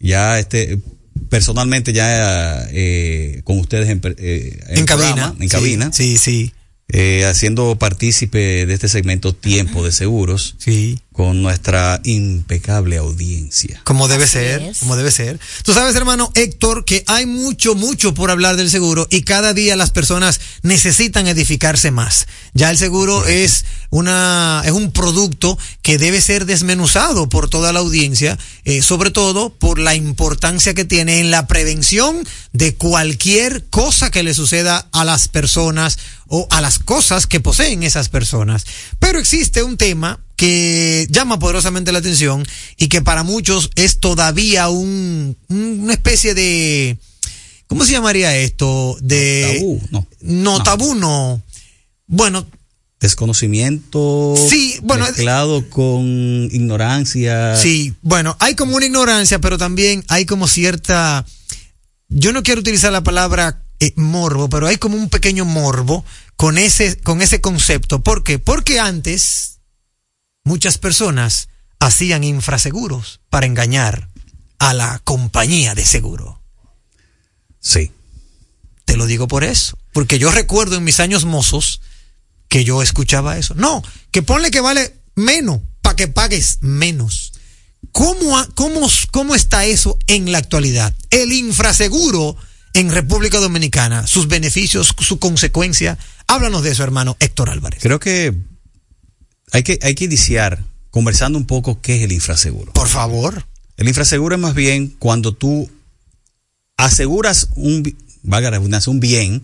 [0.00, 0.78] ya este
[1.30, 5.92] personalmente ya eh, con ustedes en, eh, En cabina, programa, en sí, cabina.
[5.92, 6.52] Sí, sí.
[6.88, 10.54] Eh, haciendo partícipe de este segmento Tiempo de Seguros.
[10.58, 11.00] Sí.
[11.12, 13.80] Con nuestra impecable audiencia.
[13.84, 15.38] Como debe ser, como debe ser.
[15.62, 19.76] Tú sabes, hermano Héctor, que hay mucho, mucho por hablar del seguro y cada día
[19.76, 22.26] las personas necesitan edificarse más.
[22.52, 27.78] Ya el seguro es una, es un producto que debe ser desmenuzado por toda la
[27.78, 34.10] audiencia, eh, sobre todo por la importancia que tiene en la prevención de cualquier cosa
[34.10, 35.96] que le suceda a las personas
[36.28, 38.64] o a las cosas que poseen esas personas.
[38.98, 42.44] Pero existe un tema que llama poderosamente la atención
[42.76, 46.98] y que para muchos es todavía un, un- una especie de,
[47.68, 48.96] ¿cómo se llamaría esto?
[49.00, 50.06] De Tabú, no.
[50.20, 51.42] No, tabú no.
[52.06, 52.46] Bueno,
[53.00, 57.56] Desconocimiento Sí, bueno, mezclado con ignorancia.
[57.56, 61.24] Sí, bueno, hay como una ignorancia, pero también hay como cierta,
[62.08, 66.04] yo no quiero utilizar la palabra eh, morbo, pero hay como un pequeño morbo
[66.36, 68.02] con ese, con ese concepto.
[68.02, 68.38] ¿Por qué?
[68.38, 69.60] Porque antes
[70.44, 74.10] muchas personas hacían infraseguros para engañar
[74.58, 76.40] a la compañía de seguro.
[77.60, 77.92] Sí.
[78.84, 79.78] Te lo digo por eso.
[79.92, 81.80] Porque yo recuerdo en mis años mozos
[82.48, 83.54] que yo escuchaba eso.
[83.54, 87.32] No, que ponle que vale menos para que pagues menos.
[87.92, 90.94] ¿Cómo, cómo, ¿Cómo está eso en la actualidad?
[91.10, 92.36] El infraseguro
[92.74, 95.96] en República Dominicana, sus beneficios, su consecuencia.
[96.26, 97.80] Háblanos de eso, hermano Héctor Álvarez.
[97.80, 98.34] Creo que
[99.52, 102.72] hay que, hay que iniciar conversando un poco qué es el infraseguro.
[102.72, 103.46] Por favor.
[103.76, 105.70] El infraseguro es más bien cuando tú
[106.76, 109.42] aseguras un, valga la redundancia, un bien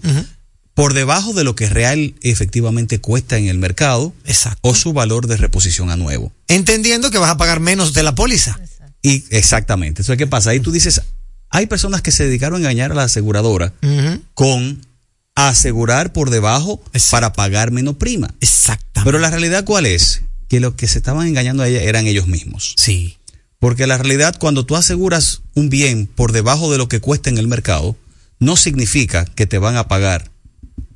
[0.75, 4.13] por debajo de lo que real efectivamente cuesta en el mercado
[4.63, 6.33] o su valor de reposición a nuevo.
[6.49, 8.59] Entendiendo que vas a pagar menos de la póliza.
[9.03, 10.03] Y exactamente.
[10.03, 10.51] Entonces, ¿qué pasa?
[10.51, 11.03] Ahí tú dices,
[11.51, 13.73] hay personas que se dedicaron a engañar a la aseguradora
[14.35, 14.87] con
[15.35, 18.35] asegurar por debajo para pagar menos prima.
[18.41, 19.03] Exactamente.
[19.05, 20.23] Pero la realidad cuál es?
[20.49, 22.75] Que los que se estaban engañando a ella eran ellos mismos.
[22.77, 23.17] Sí.
[23.59, 27.39] Porque la realidad cuando tú aseguras un bien por debajo de lo que cuesta en
[27.39, 27.97] el mercado,
[28.39, 30.31] no significa que te van a pagar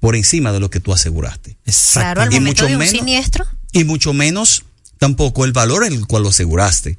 [0.01, 1.57] por encima de lo que tú aseguraste.
[1.93, 3.47] Claro, al Y momento mucho de un menos- siniestro.
[3.73, 4.65] y mucho menos
[4.99, 6.99] tampoco el valor en el cual lo aseguraste.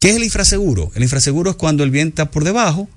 [0.00, 0.90] ¿Qué es el infraseguro?
[0.94, 2.88] El infraseguro es cuando el bien está por debajo.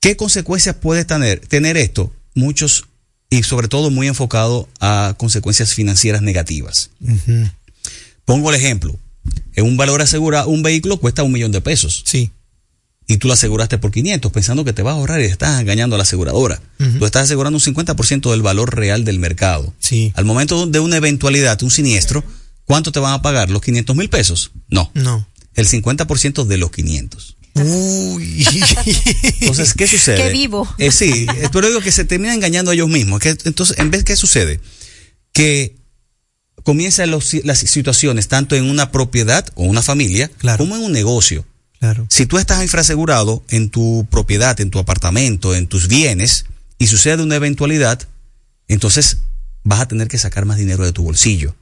[0.00, 2.12] ¿Qué consecuencias puede tener, tener esto?
[2.34, 2.86] Muchos
[3.28, 6.90] y sobre todo muy enfocado a consecuencias financieras negativas.
[8.24, 8.98] Pongo el ejemplo.
[9.54, 12.02] En un valor asegurado, un vehículo cuesta un millón de pesos.
[12.06, 12.32] Sí.
[13.06, 15.94] Y tú lo aseguraste por 500 pensando que te vas a ahorrar y estás engañando
[15.94, 16.60] a la aseguradora.
[16.98, 19.74] Tú estás asegurando un 50% del valor real del mercado.
[19.78, 20.12] Sí.
[20.14, 22.24] Al momento de una eventualidad, un siniestro,
[22.64, 23.50] ¿cuánto te van a pagar?
[23.50, 24.52] ¿Los 500 mil pesos?
[24.68, 24.90] No.
[24.94, 25.26] No.
[25.54, 27.36] El 50% de los 500.
[27.54, 28.46] Uy.
[29.40, 30.16] Entonces, ¿qué sucede?
[30.16, 30.68] Qué vivo.
[30.78, 33.20] Eh, sí, eh, pero digo que se terminan engañando a ellos mismos.
[33.20, 34.60] Que, entonces, en vez, ¿qué sucede?
[35.32, 35.76] Que
[36.62, 41.44] comienzan los- las situaciones tanto en una propiedad o una familia como en un negocio.
[41.80, 42.06] Claro.
[42.10, 46.44] Si tú estás infrasegurado en tu propiedad, en tu apartamento, en tus bienes,
[46.78, 48.06] y sucede una eventualidad,
[48.68, 49.18] entonces
[49.64, 51.56] vas a tener que sacar más dinero de tu bolsillo,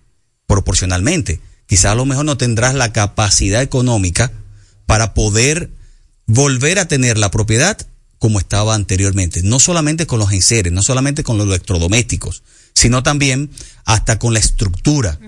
[0.46, 1.40] proporcionalmente.
[1.68, 4.32] Quizá a lo mejor no tendrás la capacidad económica
[4.86, 5.70] para poder
[6.26, 7.76] volver a tener la propiedad
[8.18, 9.42] como estaba anteriormente.
[9.42, 12.42] No solamente con los enseres, no solamente con los electrodomésticos,
[12.74, 13.50] sino también
[13.84, 15.18] hasta con la estructura.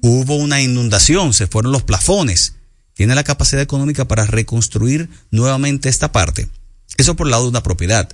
[0.00, 2.54] Hubo una inundación, se fueron los plafones.
[2.94, 6.48] Tiene la capacidad económica para reconstruir nuevamente esta parte.
[6.96, 8.08] Eso por el lado de una propiedad.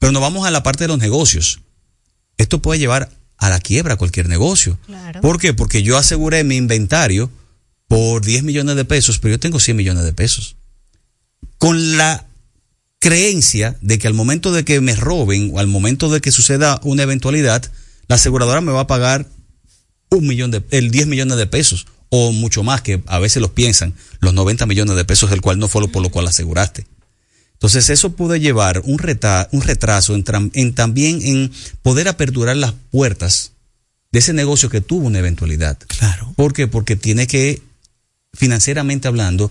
[0.00, 1.60] Pero nos vamos a la parte de los negocios.
[2.36, 4.78] Esto puede llevar a la quiebra cualquier negocio.
[4.86, 5.20] Claro.
[5.20, 5.54] ¿Por qué?
[5.54, 7.30] Porque yo aseguré mi inventario
[7.86, 10.56] por 10 millones de pesos, pero yo tengo 100 millones de pesos.
[11.56, 12.26] Con la
[12.98, 16.80] creencia de que al momento de que me roben o al momento de que suceda
[16.82, 17.70] una eventualidad,
[18.08, 19.26] la aseguradora me va a pagar
[20.10, 23.50] un millón de, el 10 millones de pesos o mucho más que a veces los
[23.50, 26.86] piensan, los 90 millones de pesos, el cual no fue lo por lo cual aseguraste.
[27.58, 31.52] Entonces eso puede llevar un, reta- un retraso en, también en
[31.82, 33.52] poder aperturar las puertas
[34.12, 35.76] de ese negocio que tuvo una eventualidad.
[35.88, 36.32] Claro.
[36.36, 36.68] ¿Por qué?
[36.68, 37.60] Porque tiene que,
[38.32, 39.50] financieramente hablando,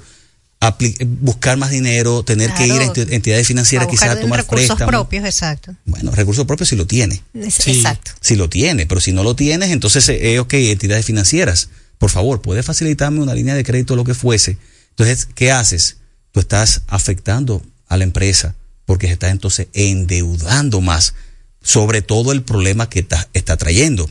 [1.20, 4.90] buscar más dinero, tener que ir a entidades financieras a quizás a tomar recursos préstamos.
[4.90, 5.76] propios, exacto.
[5.86, 7.22] Bueno, recursos propios si lo tiene.
[7.36, 8.12] Exacto.
[8.22, 12.10] Si lo tiene, pero si no lo tienes, entonces, eh, eh, ok, entidades financieras, por
[12.10, 14.58] favor, puede facilitarme una línea de crédito o lo que fuese.
[14.92, 15.98] Entonces, ¿qué haces?
[16.32, 21.14] Tú estás afectando a la empresa porque se está entonces endeudando más
[21.62, 24.10] sobre todo el problema que está, está trayendo.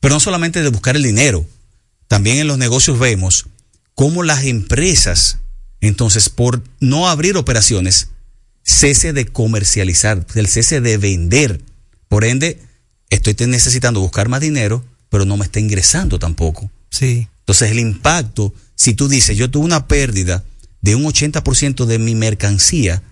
[0.00, 1.46] Pero no solamente de buscar el dinero,
[2.08, 3.46] también en los negocios vemos
[3.94, 5.38] cómo las empresas,
[5.80, 8.08] entonces, por no abrir operaciones,
[8.62, 11.60] cese de comercializar, el cese de vender.
[12.08, 12.62] Por ende,
[13.10, 16.70] estoy necesitando buscar más dinero, pero no me está ingresando tampoco.
[16.88, 17.28] Sí.
[17.40, 20.42] Entonces, el impacto, si tú dices, yo tuve una pérdida
[20.80, 23.02] de un 80% de mi mercancía,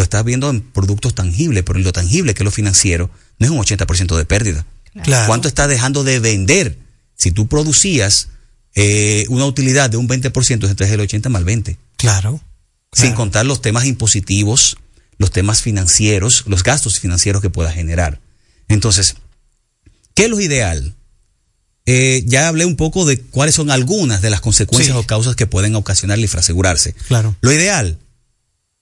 [0.00, 3.44] lo estás viendo en productos tangibles, pero en lo tangible, que es lo financiero, no
[3.44, 4.64] es un 80% de pérdida.
[5.02, 5.26] Claro.
[5.26, 6.78] ¿Cuánto estás dejando de vender?
[7.16, 8.28] Si tú producías
[8.74, 12.40] eh, una utilidad de un 20%, entonces el 80 más el 20 Claro.
[12.92, 14.78] sin contar los temas impositivos,
[15.18, 18.22] los temas financieros, los gastos financieros que pueda generar.
[18.68, 19.16] Entonces,
[20.14, 20.94] ¿qué es lo ideal?
[21.84, 25.46] Eh, ya hablé un poco de cuáles son algunas de las consecuencias o causas que
[25.46, 26.94] pueden ocasionar el infrasegurarse.
[27.06, 27.36] Claro.
[27.42, 27.98] Lo ideal,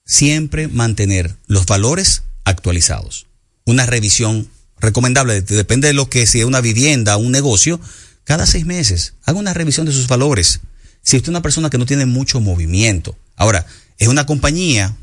[0.08, 3.26] siempre mantener los valores actualizados.
[3.66, 4.48] Una revisión
[4.80, 7.78] recomendable, de- depende de lo que sea una vivienda, un negocio,
[8.24, 10.60] cada seis meses, haga una revisión de sus valores.
[11.02, 13.66] Si usted es una persona que no tiene mucho movimiento, ahora,
[13.98, 14.96] es una compañía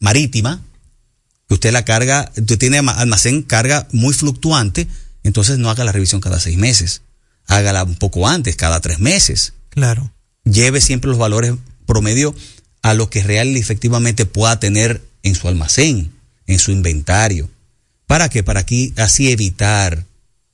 [0.00, 0.60] marítima,
[1.48, 4.86] que usted la carga, usted tiene alma- almacén carga muy fluctuante,
[5.22, 7.02] entonces no haga la revisión cada seis meses.
[7.46, 9.52] Hágala un poco antes, cada tres meses.
[9.70, 10.12] Claro.
[10.44, 11.54] Lleve siempre los valores
[11.86, 12.34] promedio
[12.84, 16.12] a lo que real y efectivamente pueda tener en su almacén,
[16.46, 17.48] en su inventario.
[18.06, 18.42] ¿Para qué?
[18.42, 20.04] Para aquí así evitar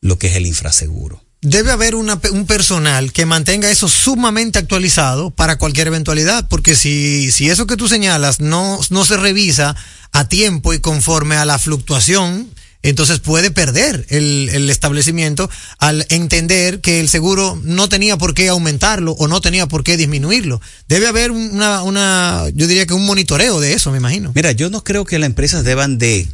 [0.01, 1.25] lo que es el infraseguro.
[1.43, 7.51] Debe haber un personal que mantenga eso sumamente actualizado para cualquier eventualidad, porque si, si
[7.51, 9.75] eso que tú señalas no, no se revisa
[10.13, 12.49] a tiempo y conforme a la fluctuación,
[12.83, 18.49] entonces puede perder el, el establecimiento al entender que el seguro no tenía por qué
[18.49, 20.61] aumentarlo o no tenía por qué disminuirlo.
[20.89, 24.33] Debe haber una, una yo diría que un monitoreo de eso, me imagino.
[24.35, 26.29] Mira, yo no creo que las empresas deban de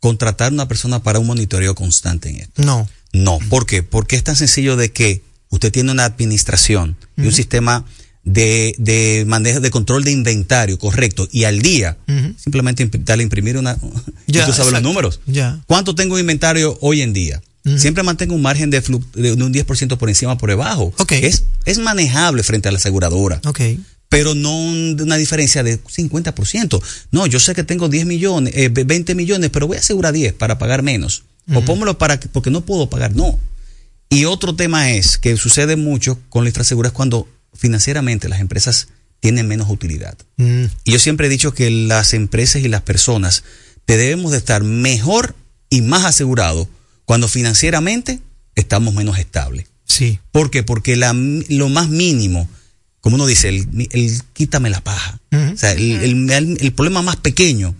[0.00, 2.62] contratar una persona para un monitoreo constante en esto.
[2.62, 2.88] No.
[3.12, 3.82] No, ¿por qué?
[3.82, 7.84] Porque es tan sencillo de que usted tiene una administración y un sistema
[8.24, 12.34] de, de manejo, de control de inventario correcto y al día, Ujú.
[12.36, 13.76] simplemente imp- darle a imprimir una...
[14.26, 15.20] Ya, y tú sabes los números.
[15.26, 15.60] Ya.
[15.66, 17.42] ¿Cuánto tengo de inventario hoy en día?
[17.76, 20.94] Siempre mantengo un margen de, de un 10% por encima o por debajo.
[21.10, 23.40] Es, es manejable frente a la aseguradora.
[23.44, 23.60] Ok.
[24.08, 26.82] Pero no un- una diferencia de 50%.
[27.12, 30.32] No, yo sé que tengo 10 millones, eh, 20 millones, pero voy a asegurar 10
[30.34, 31.22] para pagar menos.
[31.52, 31.64] O Ujú.
[31.64, 33.38] pónmelo para que- porque no puedo pagar, no.
[34.08, 38.88] Y otro tema es que sucede mucho con la infrasegura es cuando financieramente las empresas
[39.20, 40.16] tienen menos utilidad.
[40.36, 40.64] Mm.
[40.84, 43.44] Y yo siempre he dicho que las empresas y las personas
[43.84, 45.34] te debemos de estar mejor
[45.68, 46.68] y más asegurados
[47.04, 48.20] cuando financieramente
[48.54, 49.66] estamos menos estables.
[49.84, 50.18] Sí.
[50.30, 50.62] ¿Por qué?
[50.62, 52.48] Porque la, lo más mínimo,
[53.00, 55.18] como uno dice, el, el quítame la paja.
[55.32, 57.74] O sea, el, el- el- el problema más pequeño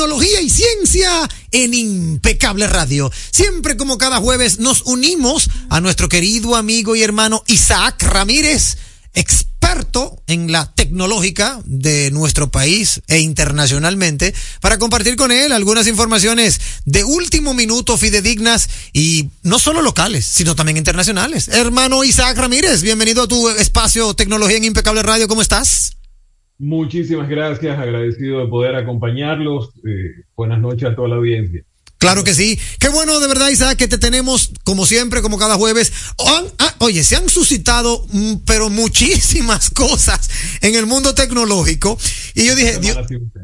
[0.00, 3.12] tecnología y ciencia en Impecable Radio.
[3.32, 8.78] Siempre como cada jueves nos unimos a nuestro querido amigo y hermano Isaac Ramírez,
[9.12, 14.32] experto en la tecnológica de nuestro país e internacionalmente,
[14.62, 20.56] para compartir con él algunas informaciones de último minuto fidedignas y no solo locales, sino
[20.56, 21.48] también internacionales.
[21.48, 25.28] Hermano Isaac Ramírez, bienvenido a tu espacio Tecnología en Impecable Radio.
[25.28, 25.92] ¿Cómo estás?
[26.60, 29.70] Muchísimas gracias, agradecido de poder acompañarlos.
[29.78, 31.64] Eh, buenas noches a toda la audiencia.
[31.96, 32.58] Claro que sí.
[32.78, 35.90] Qué bueno de verdad, Isaac, que te tenemos como siempre, como cada jueves.
[36.18, 40.28] Ah, oye, se han suscitado, mm, pero muchísimas cosas
[40.60, 41.98] en el mundo tecnológico.
[42.34, 42.78] Y yo dije,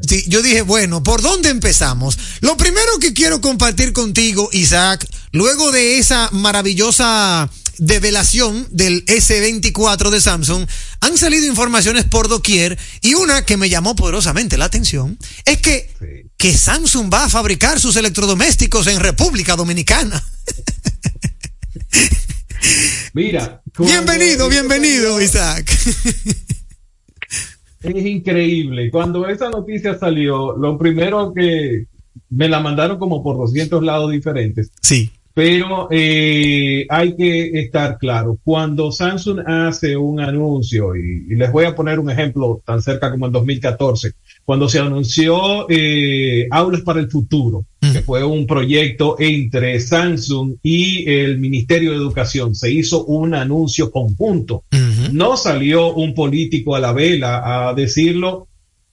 [0.07, 2.19] sí, yo dije, bueno, ¿por dónde empezamos?
[2.41, 7.49] Lo primero que quiero compartir contigo, Isaac, luego de esa maravillosa
[7.79, 10.67] develación del S24 de Samsung,
[11.01, 15.89] han salido informaciones por doquier y una que me llamó poderosamente la atención es que,
[16.37, 20.23] que Samsung va a fabricar sus electrodomésticos en República Dominicana.
[23.13, 23.61] Mira.
[23.77, 25.71] Bienvenido, bienvenido, Isaac.
[27.81, 28.89] Es increíble.
[28.91, 31.85] Cuando esa noticia salió, lo primero que
[32.29, 34.71] me la mandaron como por 200 lados diferentes.
[34.81, 35.11] Sí.
[35.37, 38.39] Pero eh, hay que estar claro.
[38.43, 43.11] Cuando Samsung hace un anuncio, y, y les voy a poner un ejemplo tan cerca
[43.11, 44.13] como en 2014,
[44.45, 51.07] cuando se anunció eh, Aulas para el Futuro, que fue un proyecto entre Samsung y
[51.07, 54.63] el Ministerio de Educación, se hizo un anuncio conjunto.
[55.11, 58.47] No salió un político a la vela a decirlo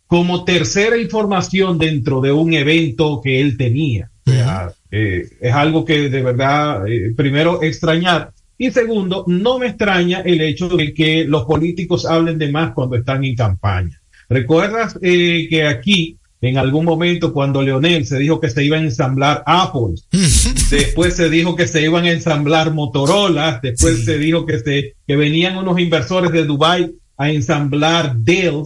[0.07, 4.11] como tercera información dentro de un evento que él tenía.
[4.27, 8.33] O sea, eh, es algo que de verdad, eh, primero, extrañar.
[8.57, 12.97] Y segundo, no me extraña el hecho de que los políticos hablen de más cuando
[12.97, 14.01] están en campaña.
[14.29, 18.81] ¿Recuerdas eh, que aquí, en algún momento, cuando Leonel se dijo que se iba a
[18.81, 19.95] ensamblar Apple,
[20.71, 25.17] después se dijo que se iban a ensamblar Motorola, después se dijo que, se, que
[25.17, 28.63] venían unos inversores de Dubai a ensamblar Dell,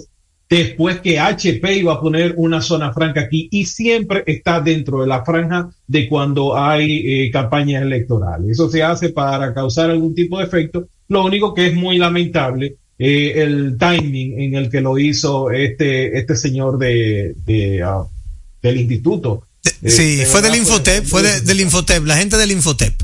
[0.48, 5.06] después que HP iba a poner una zona franca aquí y siempre está dentro de
[5.06, 8.50] la franja de cuando hay eh, campañas electorales.
[8.52, 10.88] Eso se hace para causar algún tipo de efecto.
[11.08, 16.18] Lo único que es muy lamentable eh, el timing en el que lo hizo este
[16.18, 18.04] este señor de, de ah,
[18.62, 19.44] del instituto.
[19.82, 22.94] Eh, Sí, de fue del Infotep, fue de- del Infotep, la gente del Infotep.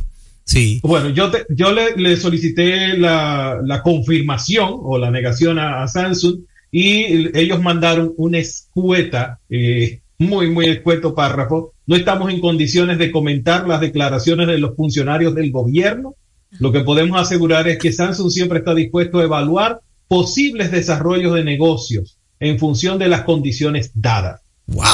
[0.47, 0.81] Sí.
[0.83, 5.89] Bueno, yo, te- yo le, le solicité la, la confirmación o la negación a, a
[5.89, 6.41] Samsung
[6.77, 11.73] y ellos mandaron una escueta, eh, muy, muy escueto párrafo.
[11.87, 16.17] No estamos en condiciones de comentar las declaraciones de los funcionarios del gobierno.
[16.59, 21.45] Lo que podemos asegurar es que Samsung siempre está dispuesto a evaluar posibles desarrollos de
[21.45, 24.41] negocios en función de las condiciones dadas.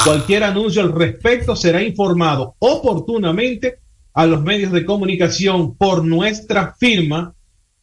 [0.03, 3.79] Cualquier anuncio al respecto será informado oportunamente
[4.13, 7.33] a los medios de comunicación por nuestra firma,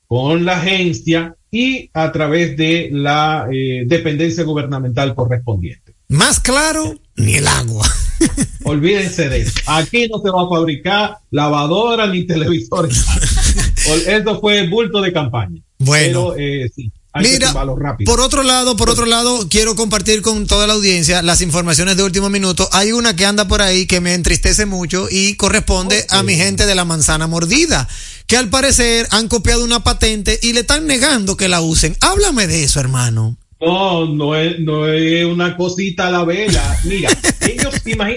[0.07, 5.95] con la agencia y a través de la eh, dependencia gubernamental correspondiente.
[6.09, 7.87] Más claro, ni el agua.
[8.65, 9.61] Olvídense de eso.
[9.67, 13.05] Aquí no se va a fabricar lavadora ni televisores.
[14.07, 15.63] Eso fue bulto de campaña.
[15.79, 16.33] Bueno.
[16.33, 17.53] Pero, eh, sí, hay Mira,
[18.05, 22.03] por otro lado, por otro lado, quiero compartir con toda la audiencia las informaciones de
[22.03, 22.69] último minuto.
[22.73, 26.67] Hay una que anda por ahí que me entristece mucho y corresponde a mi gente
[26.67, 27.89] de la manzana mordida,
[28.27, 31.97] que al parecer han copiado una patente y le están negando que la usen.
[32.01, 33.37] Háblame de eso, hermano.
[33.61, 36.79] No, no es, no es una cosita a la vela.
[36.85, 37.11] Mira,
[37.41, 37.75] ellos,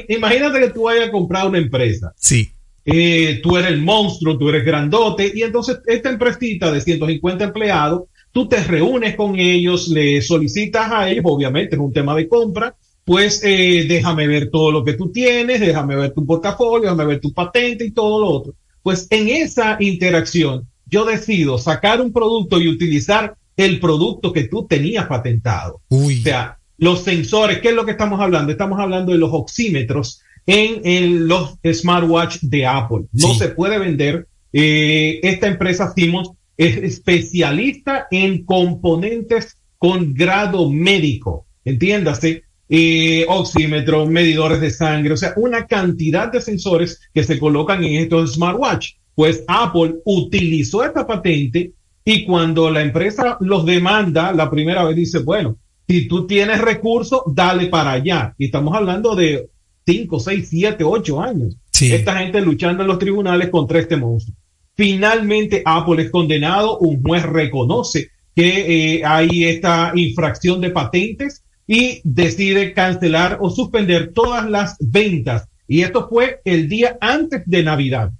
[0.08, 2.14] imagínate que tú vayas a comprar una empresa.
[2.16, 2.52] Sí.
[2.86, 8.04] Eh, tú eres el monstruo, tú eres grandote, y entonces esta empresita de 150 empleados,
[8.32, 12.76] tú te reúnes con ellos, le solicitas a ellos, obviamente es un tema de compra,
[13.04, 17.20] pues eh, déjame ver todo lo que tú tienes, déjame ver tu portafolio, déjame ver
[17.20, 18.54] tu patente y todo lo otro.
[18.84, 24.66] Pues en esa interacción yo decido sacar un producto y utilizar el producto que tú
[24.68, 25.82] tenías patentado.
[25.90, 28.52] O sea, los sensores, ¿qué es lo que estamos hablando?
[28.52, 33.06] Estamos hablando de los oxímetros en, en los smartwatch de Apple.
[33.14, 34.28] No se puede vender.
[34.54, 36.32] Eh, esta empresa Siemens
[36.62, 45.34] es especialista en componentes con grado médico, entiéndase, eh, oxímetros, medidores de sangre, o sea,
[45.38, 48.92] una cantidad de sensores que se colocan en estos smartwatch.
[49.16, 51.74] Pues Apple utilizó esta patente
[52.06, 55.58] y cuando la empresa los demanda, la primera vez dice, bueno,
[55.88, 58.36] si tú tienes recursos, dale para allá.
[58.38, 59.50] Y estamos hablando de
[59.88, 61.58] 5, 6, 7, 8 años.
[61.82, 64.36] Esta gente luchando en los tribunales contra este monstruo.
[64.82, 72.02] Finalmente Apple es condenado, un juez reconoce que eh, hay esta infracción de patentes y
[72.04, 75.48] decide cancelar o suspender todas las ventas.
[75.68, 78.12] Y esto fue el día antes de Navidad,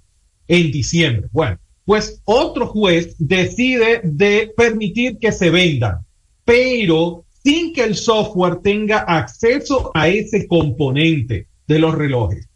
[0.46, 1.26] en diciembre.
[1.32, 6.06] Bueno, pues otro juez decide de permitir que se vendan,
[6.44, 12.51] pero sin que el software tenga acceso a ese componente de los relojes.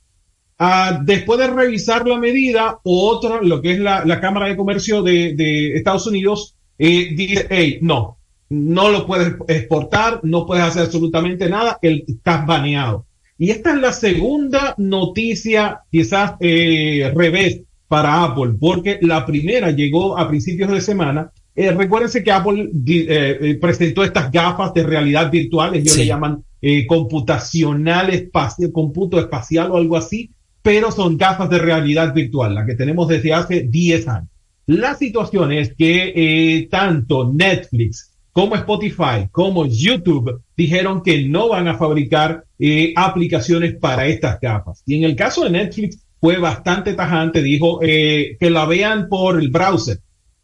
[0.58, 5.34] Ah, después de revisar la medida, otra, lo que es la, Cámara de Comercio de,
[5.34, 11.48] de Estados Unidos, y dice, hey, no, no lo puedes exportar, no puedes hacer absolutamente
[11.48, 13.06] nada, el, estás baneado.
[13.38, 20.18] Y esta es la segunda noticia, quizás eh, revés para Apple, porque la primera llegó
[20.18, 21.30] a principios de semana.
[21.54, 26.42] Eh, recuérdense que Apple eh, eh, presentó estas gafas de realidad virtual, ellos le llaman
[26.60, 30.30] eh, computacional espacial, cómputo espacial o algo así,
[30.66, 34.30] pero son gafas de realidad virtual, la que tenemos desde hace 10 años.
[34.66, 41.68] La situación es que eh, tanto Netflix como Spotify como YouTube dijeron que no van
[41.68, 44.82] a fabricar eh, aplicaciones para estas gafas.
[44.84, 49.38] Y en el caso de Netflix fue bastante tajante, dijo eh, que la vean por
[49.38, 50.00] el browser.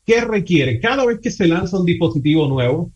[0.07, 0.79] ¿Qué requiere?
[0.79, 2.93] Cada vez que se lanza un dispositivo nuevo,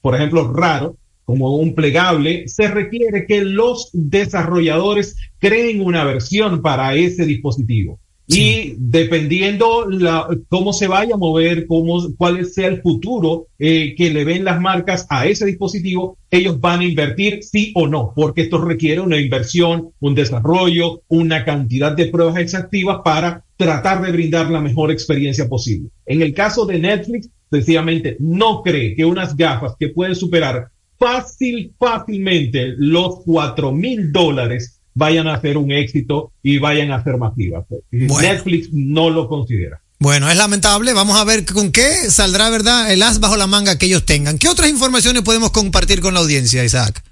[0.00, 0.98] por ejemplo, raro,
[1.30, 8.00] como un plegable, se requiere que los desarrolladores creen una versión para ese dispositivo.
[8.26, 14.10] Y dependiendo la, cómo se vaya a mover, cómo, cuál sea el futuro eh, que
[14.10, 18.42] le ven las marcas a ese dispositivo, ellos van a invertir sí o no, porque
[18.42, 24.50] esto requiere una inversión, un desarrollo, una cantidad de pruebas exactivas para tratar de brindar
[24.50, 25.90] la mejor experiencia posible.
[26.06, 30.68] En el caso de Netflix, sencillamente no cree que unas gafas que pueden superar
[31.00, 37.16] fácil, fácilmente los cuatro mil dólares vayan a ser un éxito y vayan a ser
[37.16, 37.64] masivas.
[37.90, 39.80] Netflix no lo considera.
[39.98, 40.92] Bueno, es lamentable.
[40.92, 42.92] Vamos a ver con qué saldrá, ¿verdad?
[42.92, 44.38] El as bajo la manga que ellos tengan.
[44.38, 47.02] ¿Qué otras informaciones podemos compartir con la audiencia, Isaac?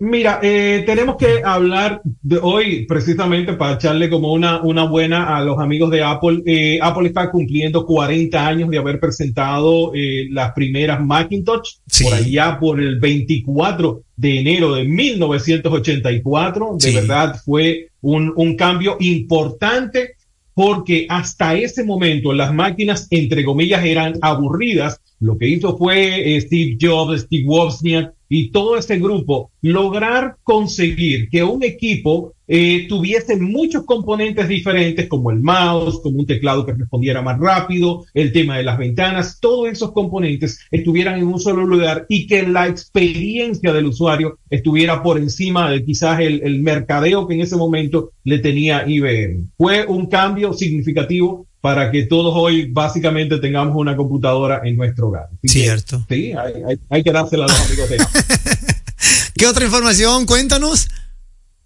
[0.00, 5.42] Mira, eh, tenemos que hablar de hoy precisamente para echarle como una, una buena a
[5.42, 6.40] los amigos de Apple.
[6.46, 12.60] Eh, Apple está cumpliendo 40 años de haber presentado eh, las primeras Macintosh por allá
[12.60, 16.76] por el 24 de enero de 1984.
[16.78, 20.12] De verdad fue un, un cambio importante
[20.54, 25.00] porque hasta ese momento las máquinas, entre comillas, eran aburridas.
[25.18, 31.42] Lo que hizo fue Steve Jobs, Steve Wozniak, y todo ese grupo lograr conseguir que
[31.42, 37.20] un equipo eh, tuviese muchos componentes diferentes como el mouse, como un teclado que respondiera
[37.20, 42.06] más rápido, el tema de las ventanas, todos esos componentes estuvieran en un solo lugar
[42.08, 47.34] y que la experiencia del usuario estuviera por encima de quizás el, el mercadeo que
[47.34, 49.50] en ese momento le tenía IBM.
[49.56, 55.28] Fue un cambio significativo para que todos hoy básicamente tengamos una computadora en nuestro hogar.
[55.42, 56.04] Cierto.
[56.08, 57.98] sí, hay, hay, hay, que dársela a los amigos de
[59.36, 60.26] ¿Qué otra información?
[60.26, 60.88] Cuéntanos.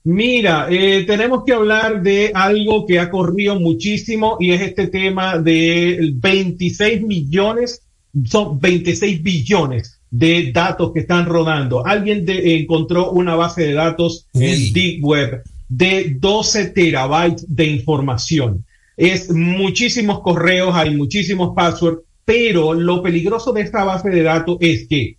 [0.04, 5.38] Mira, eh, tenemos que hablar de algo que ha corrido muchísimo y es este tema
[5.38, 7.82] de 26 millones,
[8.24, 11.86] son 26 billones de datos que están rodando.
[11.86, 14.44] Alguien de, encontró una base de datos Uy.
[14.44, 18.64] en Deep Web de 12 terabytes de información
[18.96, 24.86] es muchísimos correos, hay muchísimos passwords, pero lo peligroso de esta base de datos es
[24.88, 25.16] que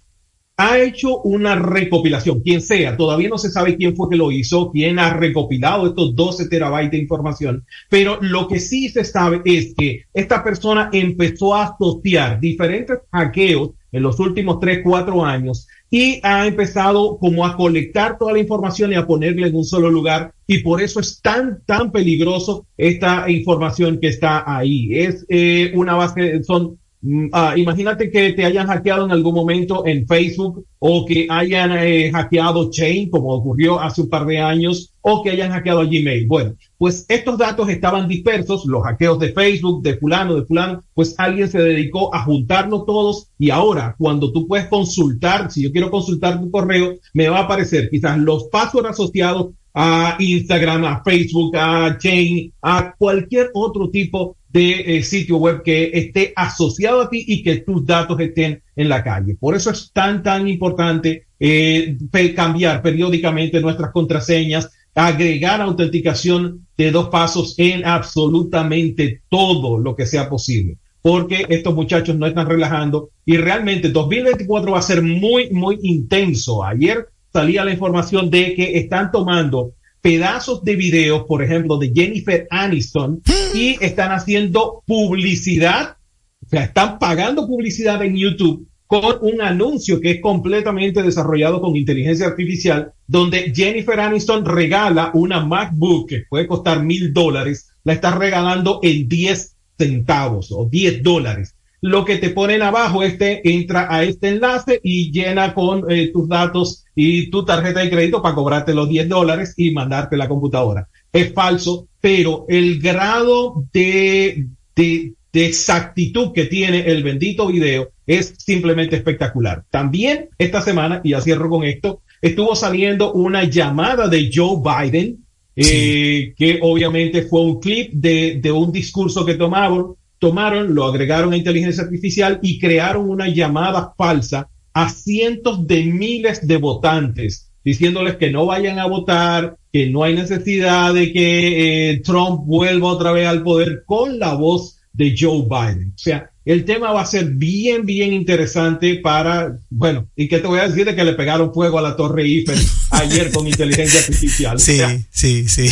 [0.55, 4.71] ha hecho una recopilación, quien sea, todavía no se sabe quién fue que lo hizo,
[4.71, 9.74] quién ha recopilado estos 12 terabytes de información, pero lo que sí se sabe es
[9.76, 16.19] que esta persona empezó a asociar diferentes hackeos en los últimos 3, 4 años y
[16.23, 20.33] ha empezado como a colectar toda la información y a ponerla en un solo lugar
[20.47, 24.87] y por eso es tan, tan peligroso esta información que está ahí.
[24.91, 30.07] Es eh, una base, son, uh, imagínate que te hayan hackeado en algún momento en
[30.07, 35.22] Facebook o que hayan eh, hackeado Chain, como ocurrió hace un par de años, o
[35.22, 36.26] que hayan hackeado a Gmail.
[36.28, 41.14] Bueno, pues estos datos estaban dispersos, los hackeos de Facebook, de fulano, de fulano, pues
[41.18, 45.91] alguien se dedicó a juntarlos todos y ahora cuando tú puedes consultar, si yo quiero
[45.91, 51.58] consultar tu correo, me va a aparecer quizás los passwords asociados a Instagram, a Facebook,
[51.58, 57.26] a Chain, a cualquier otro tipo de eh, sitio web que esté asociado a ti
[57.28, 59.36] y que tus datos estén en la calle.
[59.36, 61.97] Por eso es tan, tan importante eh,
[62.36, 70.29] cambiar periódicamente nuestras contraseñas, agregar autenticación de dos pasos en absolutamente todo lo que sea
[70.29, 70.77] posible.
[71.01, 76.63] Porque estos muchachos no están relajando y realmente 2024 va a ser muy, muy intenso.
[76.63, 82.47] Ayer salía la información de que están tomando pedazos de videos, por ejemplo, de Jennifer
[82.49, 83.21] Aniston
[83.53, 85.97] y están haciendo publicidad,
[86.45, 88.67] o sea, están pagando publicidad en YouTube
[89.01, 95.43] con un anuncio que es completamente desarrollado con inteligencia artificial, donde Jennifer Aniston regala una
[95.43, 101.55] MacBook que puede costar mil dólares, la está regalando en 10 centavos o 10 dólares
[101.83, 106.29] lo que te ponen abajo, este entra a este enlace y llena con eh, tus
[106.29, 110.87] datos y tu tarjeta de crédito para cobrarte los 10 dólares y mandarte la computadora.
[111.11, 118.36] Es falso, pero el grado de, de, de exactitud que tiene el bendito video es
[118.38, 119.65] simplemente espectacular.
[119.69, 125.25] También esta semana, y ya cierro con esto, estuvo saliendo una llamada de Joe Biden,
[125.55, 131.34] eh, que obviamente fue un clip de, de un discurso que tomaron tomaron, lo agregaron
[131.34, 138.15] a inteligencia artificial y crearon una llamada falsa a cientos de miles de votantes, diciéndoles
[138.15, 143.11] que no vayan a votar, que no hay necesidad de que eh, Trump vuelva otra
[143.11, 145.93] vez al poder con la voz de Joe Biden.
[145.95, 150.47] O sea, el tema va a ser bien, bien interesante para, bueno, y que te
[150.47, 152.59] voy a decir de que le pegaron fuego a la Torre Eiffel
[152.91, 154.59] ayer con inteligencia artificial.
[154.59, 155.63] Sí, sí, sí.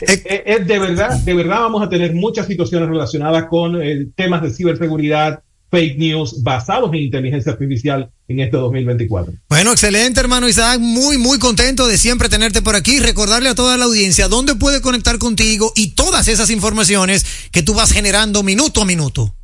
[0.00, 4.42] Es, es, de verdad, de verdad vamos a tener muchas situaciones relacionadas con eh, temas
[4.42, 9.34] de ciberseguridad, fake news basados en inteligencia artificial en este 2024.
[9.48, 10.80] Bueno, excelente, hermano Isaac.
[10.80, 12.98] Muy, muy contento de siempre tenerte por aquí.
[13.00, 17.74] Recordarle a toda la audiencia dónde puede conectar contigo y todas esas informaciones que tú
[17.74, 19.34] vas generando minuto a minuto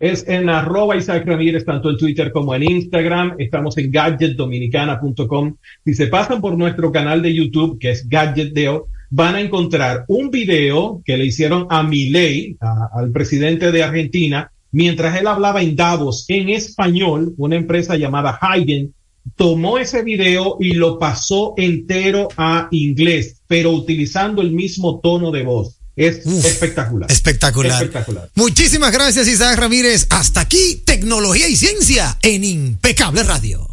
[0.00, 3.36] es en arroba Isaac Ramírez, tanto en Twitter como en Instagram.
[3.38, 5.56] Estamos en gadgetdominicana.com.
[5.84, 10.04] Si se pasan por nuestro canal de YouTube, que es Gadget Deo, van a encontrar
[10.08, 15.76] un video que le hicieron a Milei, al presidente de Argentina, mientras él hablaba en
[15.76, 18.94] Davos en español, una empresa llamada Hagen
[19.34, 25.42] tomó ese video y lo pasó entero a inglés, pero utilizando el mismo tono de
[25.42, 25.76] voz.
[25.96, 27.10] Es espectacular.
[27.10, 27.72] espectacular.
[27.72, 28.30] Espectacular.
[28.34, 30.06] Muchísimas gracias, Isaac Ramírez.
[30.10, 33.66] Hasta aquí, tecnología y ciencia en Impecable Radio.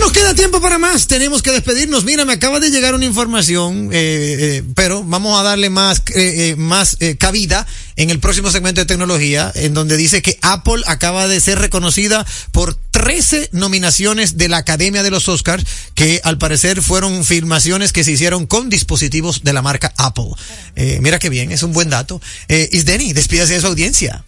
[0.00, 2.04] Nos queda tiempo para más, tenemos que despedirnos.
[2.04, 6.54] Mira, me acaba de llegar una información, eh, eh, pero vamos a darle más, eh,
[6.56, 11.38] más cabida en el próximo segmento de tecnología, en donde dice que Apple acaba de
[11.40, 17.24] ser reconocida por 13 nominaciones de la Academia de los Oscars, que al parecer fueron
[17.24, 20.30] filmaciones que se hicieron con dispositivos de la marca Apple.
[21.00, 22.20] mira qué bien, es un buen dato.
[22.48, 24.24] Isdeni, despídase de su audiencia.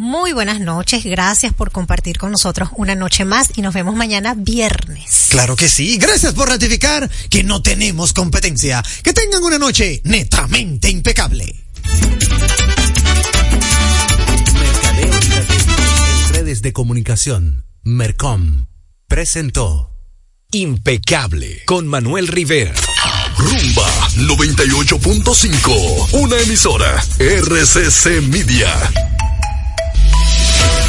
[0.00, 4.34] Muy buenas noches, gracias por compartir con nosotros una noche más y nos vemos mañana
[4.36, 5.26] viernes.
[5.28, 8.80] Claro que sí, gracias por ratificar que no tenemos competencia.
[9.02, 11.64] Que tengan una noche netamente impecable.
[16.28, 18.66] En redes de comunicación, Mercom
[19.08, 19.90] presentó
[20.52, 22.72] Impecable con Manuel Rivera.
[23.36, 28.72] Rumba 98.5, una emisora RCC Media.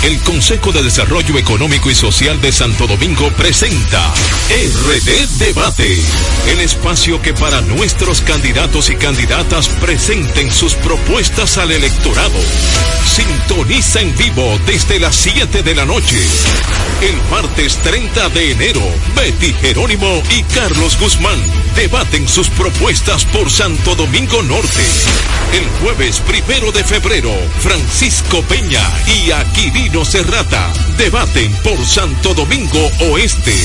[0.03, 4.13] El Consejo de Desarrollo Económico y Social de Santo Domingo presenta
[4.49, 6.01] RD Debate,
[6.47, 12.39] el espacio que para nuestros candidatos y candidatas presenten sus propuestas al electorado.
[13.05, 16.17] Sintoniza en vivo desde las 7 de la noche.
[17.01, 18.81] El martes 30 de enero,
[19.15, 21.39] Betty Jerónimo y Carlos Guzmán
[21.75, 24.83] debaten sus propuestas por Santo Domingo Norte.
[25.53, 29.31] El jueves primero de febrero, Francisco Peña y
[29.89, 33.55] Aquilino Serrata debaten por Santo Domingo Oeste.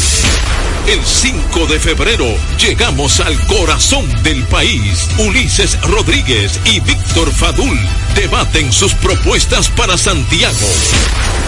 [0.87, 2.27] El 5 de febrero
[2.59, 5.09] llegamos al corazón del país.
[5.19, 7.79] Ulises Rodríguez y Víctor Fadul
[8.15, 10.67] debaten sus propuestas para Santiago.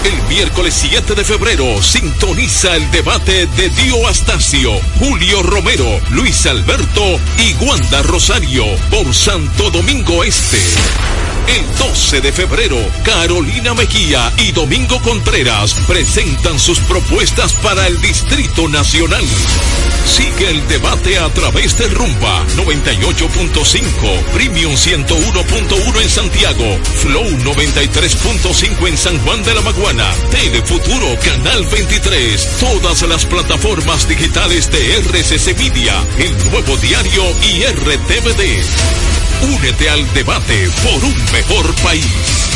[0.04, 7.18] El miércoles 7 de febrero sintoniza el debate de Dio Astacio, Julio Romero, Luis Alberto
[7.38, 10.60] y Wanda Rosario por Santo Domingo Este.
[11.48, 14.65] El 12 de febrero, Carolina Mejía y Domingo
[15.06, 19.24] Contreras presentan sus propuestas para el Distrito Nacional.
[20.04, 28.96] Sigue el debate a través de Rumba 98.5, Premium 101.1 en Santiago, Flow 93.5 en
[28.96, 35.94] San Juan de la Maguana, Telefuturo Canal 23, todas las plataformas digitales de RCC Media,
[36.18, 38.64] el nuevo diario y RTVD.
[39.54, 42.55] Únete al debate por un mejor país.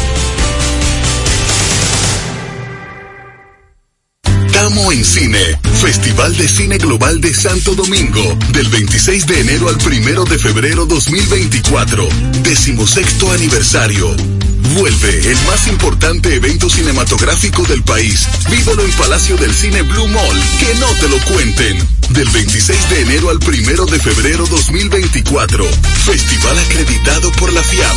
[4.89, 10.25] En Cine, Festival de Cine Global de Santo Domingo, del 26 de enero al 1
[10.25, 12.09] de febrero 2024,
[12.43, 14.40] decimosexto aniversario.
[14.75, 18.27] Vuelve el más importante evento cinematográfico del país.
[18.49, 21.87] Vívelo en Palacio del Cine Blue Mall, que no te lo cuenten.
[22.09, 25.65] Del 26 de enero al 1 de febrero 2024,
[26.03, 27.95] festival acreditado por la FIAP.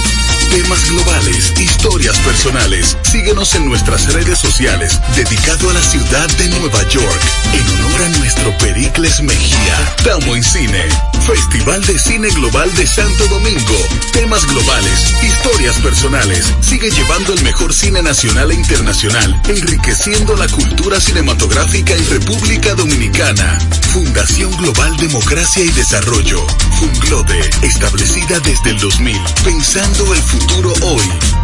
[0.50, 2.96] Temas globales, historias personales.
[3.02, 7.20] Síguenos en nuestras redes sociales, dedicado a la ciudad de Nueva York,
[7.52, 9.96] en honor a nuestro Pericles Mejía.
[10.04, 10.84] Tamo en Cine,
[11.26, 13.76] Festival de Cine Global de Santo Domingo.
[14.12, 16.53] Temas globales, historias personales.
[16.60, 23.58] Sigue llevando el mejor cine nacional e internacional, enriqueciendo la cultura cinematográfica en República Dominicana.
[23.92, 26.44] Fundación Global Democracia y Desarrollo.
[26.78, 31.43] Funglode, establecida desde el 2000, pensando el futuro hoy.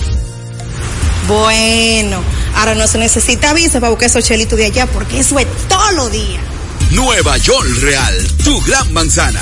[1.27, 2.21] Bueno,
[2.55, 5.91] ahora no se necesita visa para buscar esos chelitos de allá porque eso es todo
[5.91, 6.39] lo día.
[6.91, 9.41] Nueva York Real, tu gran manzana.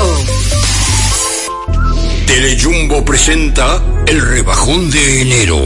[2.25, 5.65] Telejumbo presenta el rebajón de enero.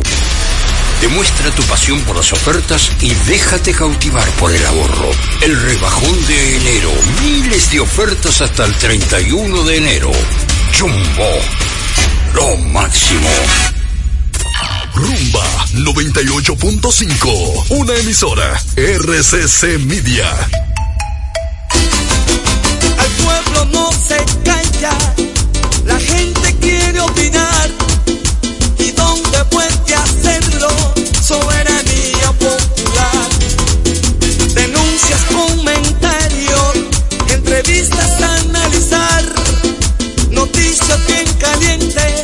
[1.02, 5.12] Demuestra tu pasión por las ofertas y déjate cautivar por el ahorro.
[5.42, 6.92] El rebajón de enero.
[7.24, 10.12] Miles de ofertas hasta el 31 de enero.
[10.78, 11.30] Jumbo.
[12.34, 13.30] Lo máximo.
[14.96, 17.66] Rumba 98.5.
[17.70, 18.62] Una emisora.
[18.76, 20.34] RCC Media
[23.64, 24.91] no se calla,
[25.86, 27.70] la gente quiere opinar.
[28.78, 30.68] ¿Y dónde puede hacerlo?
[31.22, 33.30] Soberanía popular.
[34.53, 36.74] Denuncias, comentarios,
[37.30, 39.24] entrevistas a analizar,
[40.32, 42.14] noticias bien calientes.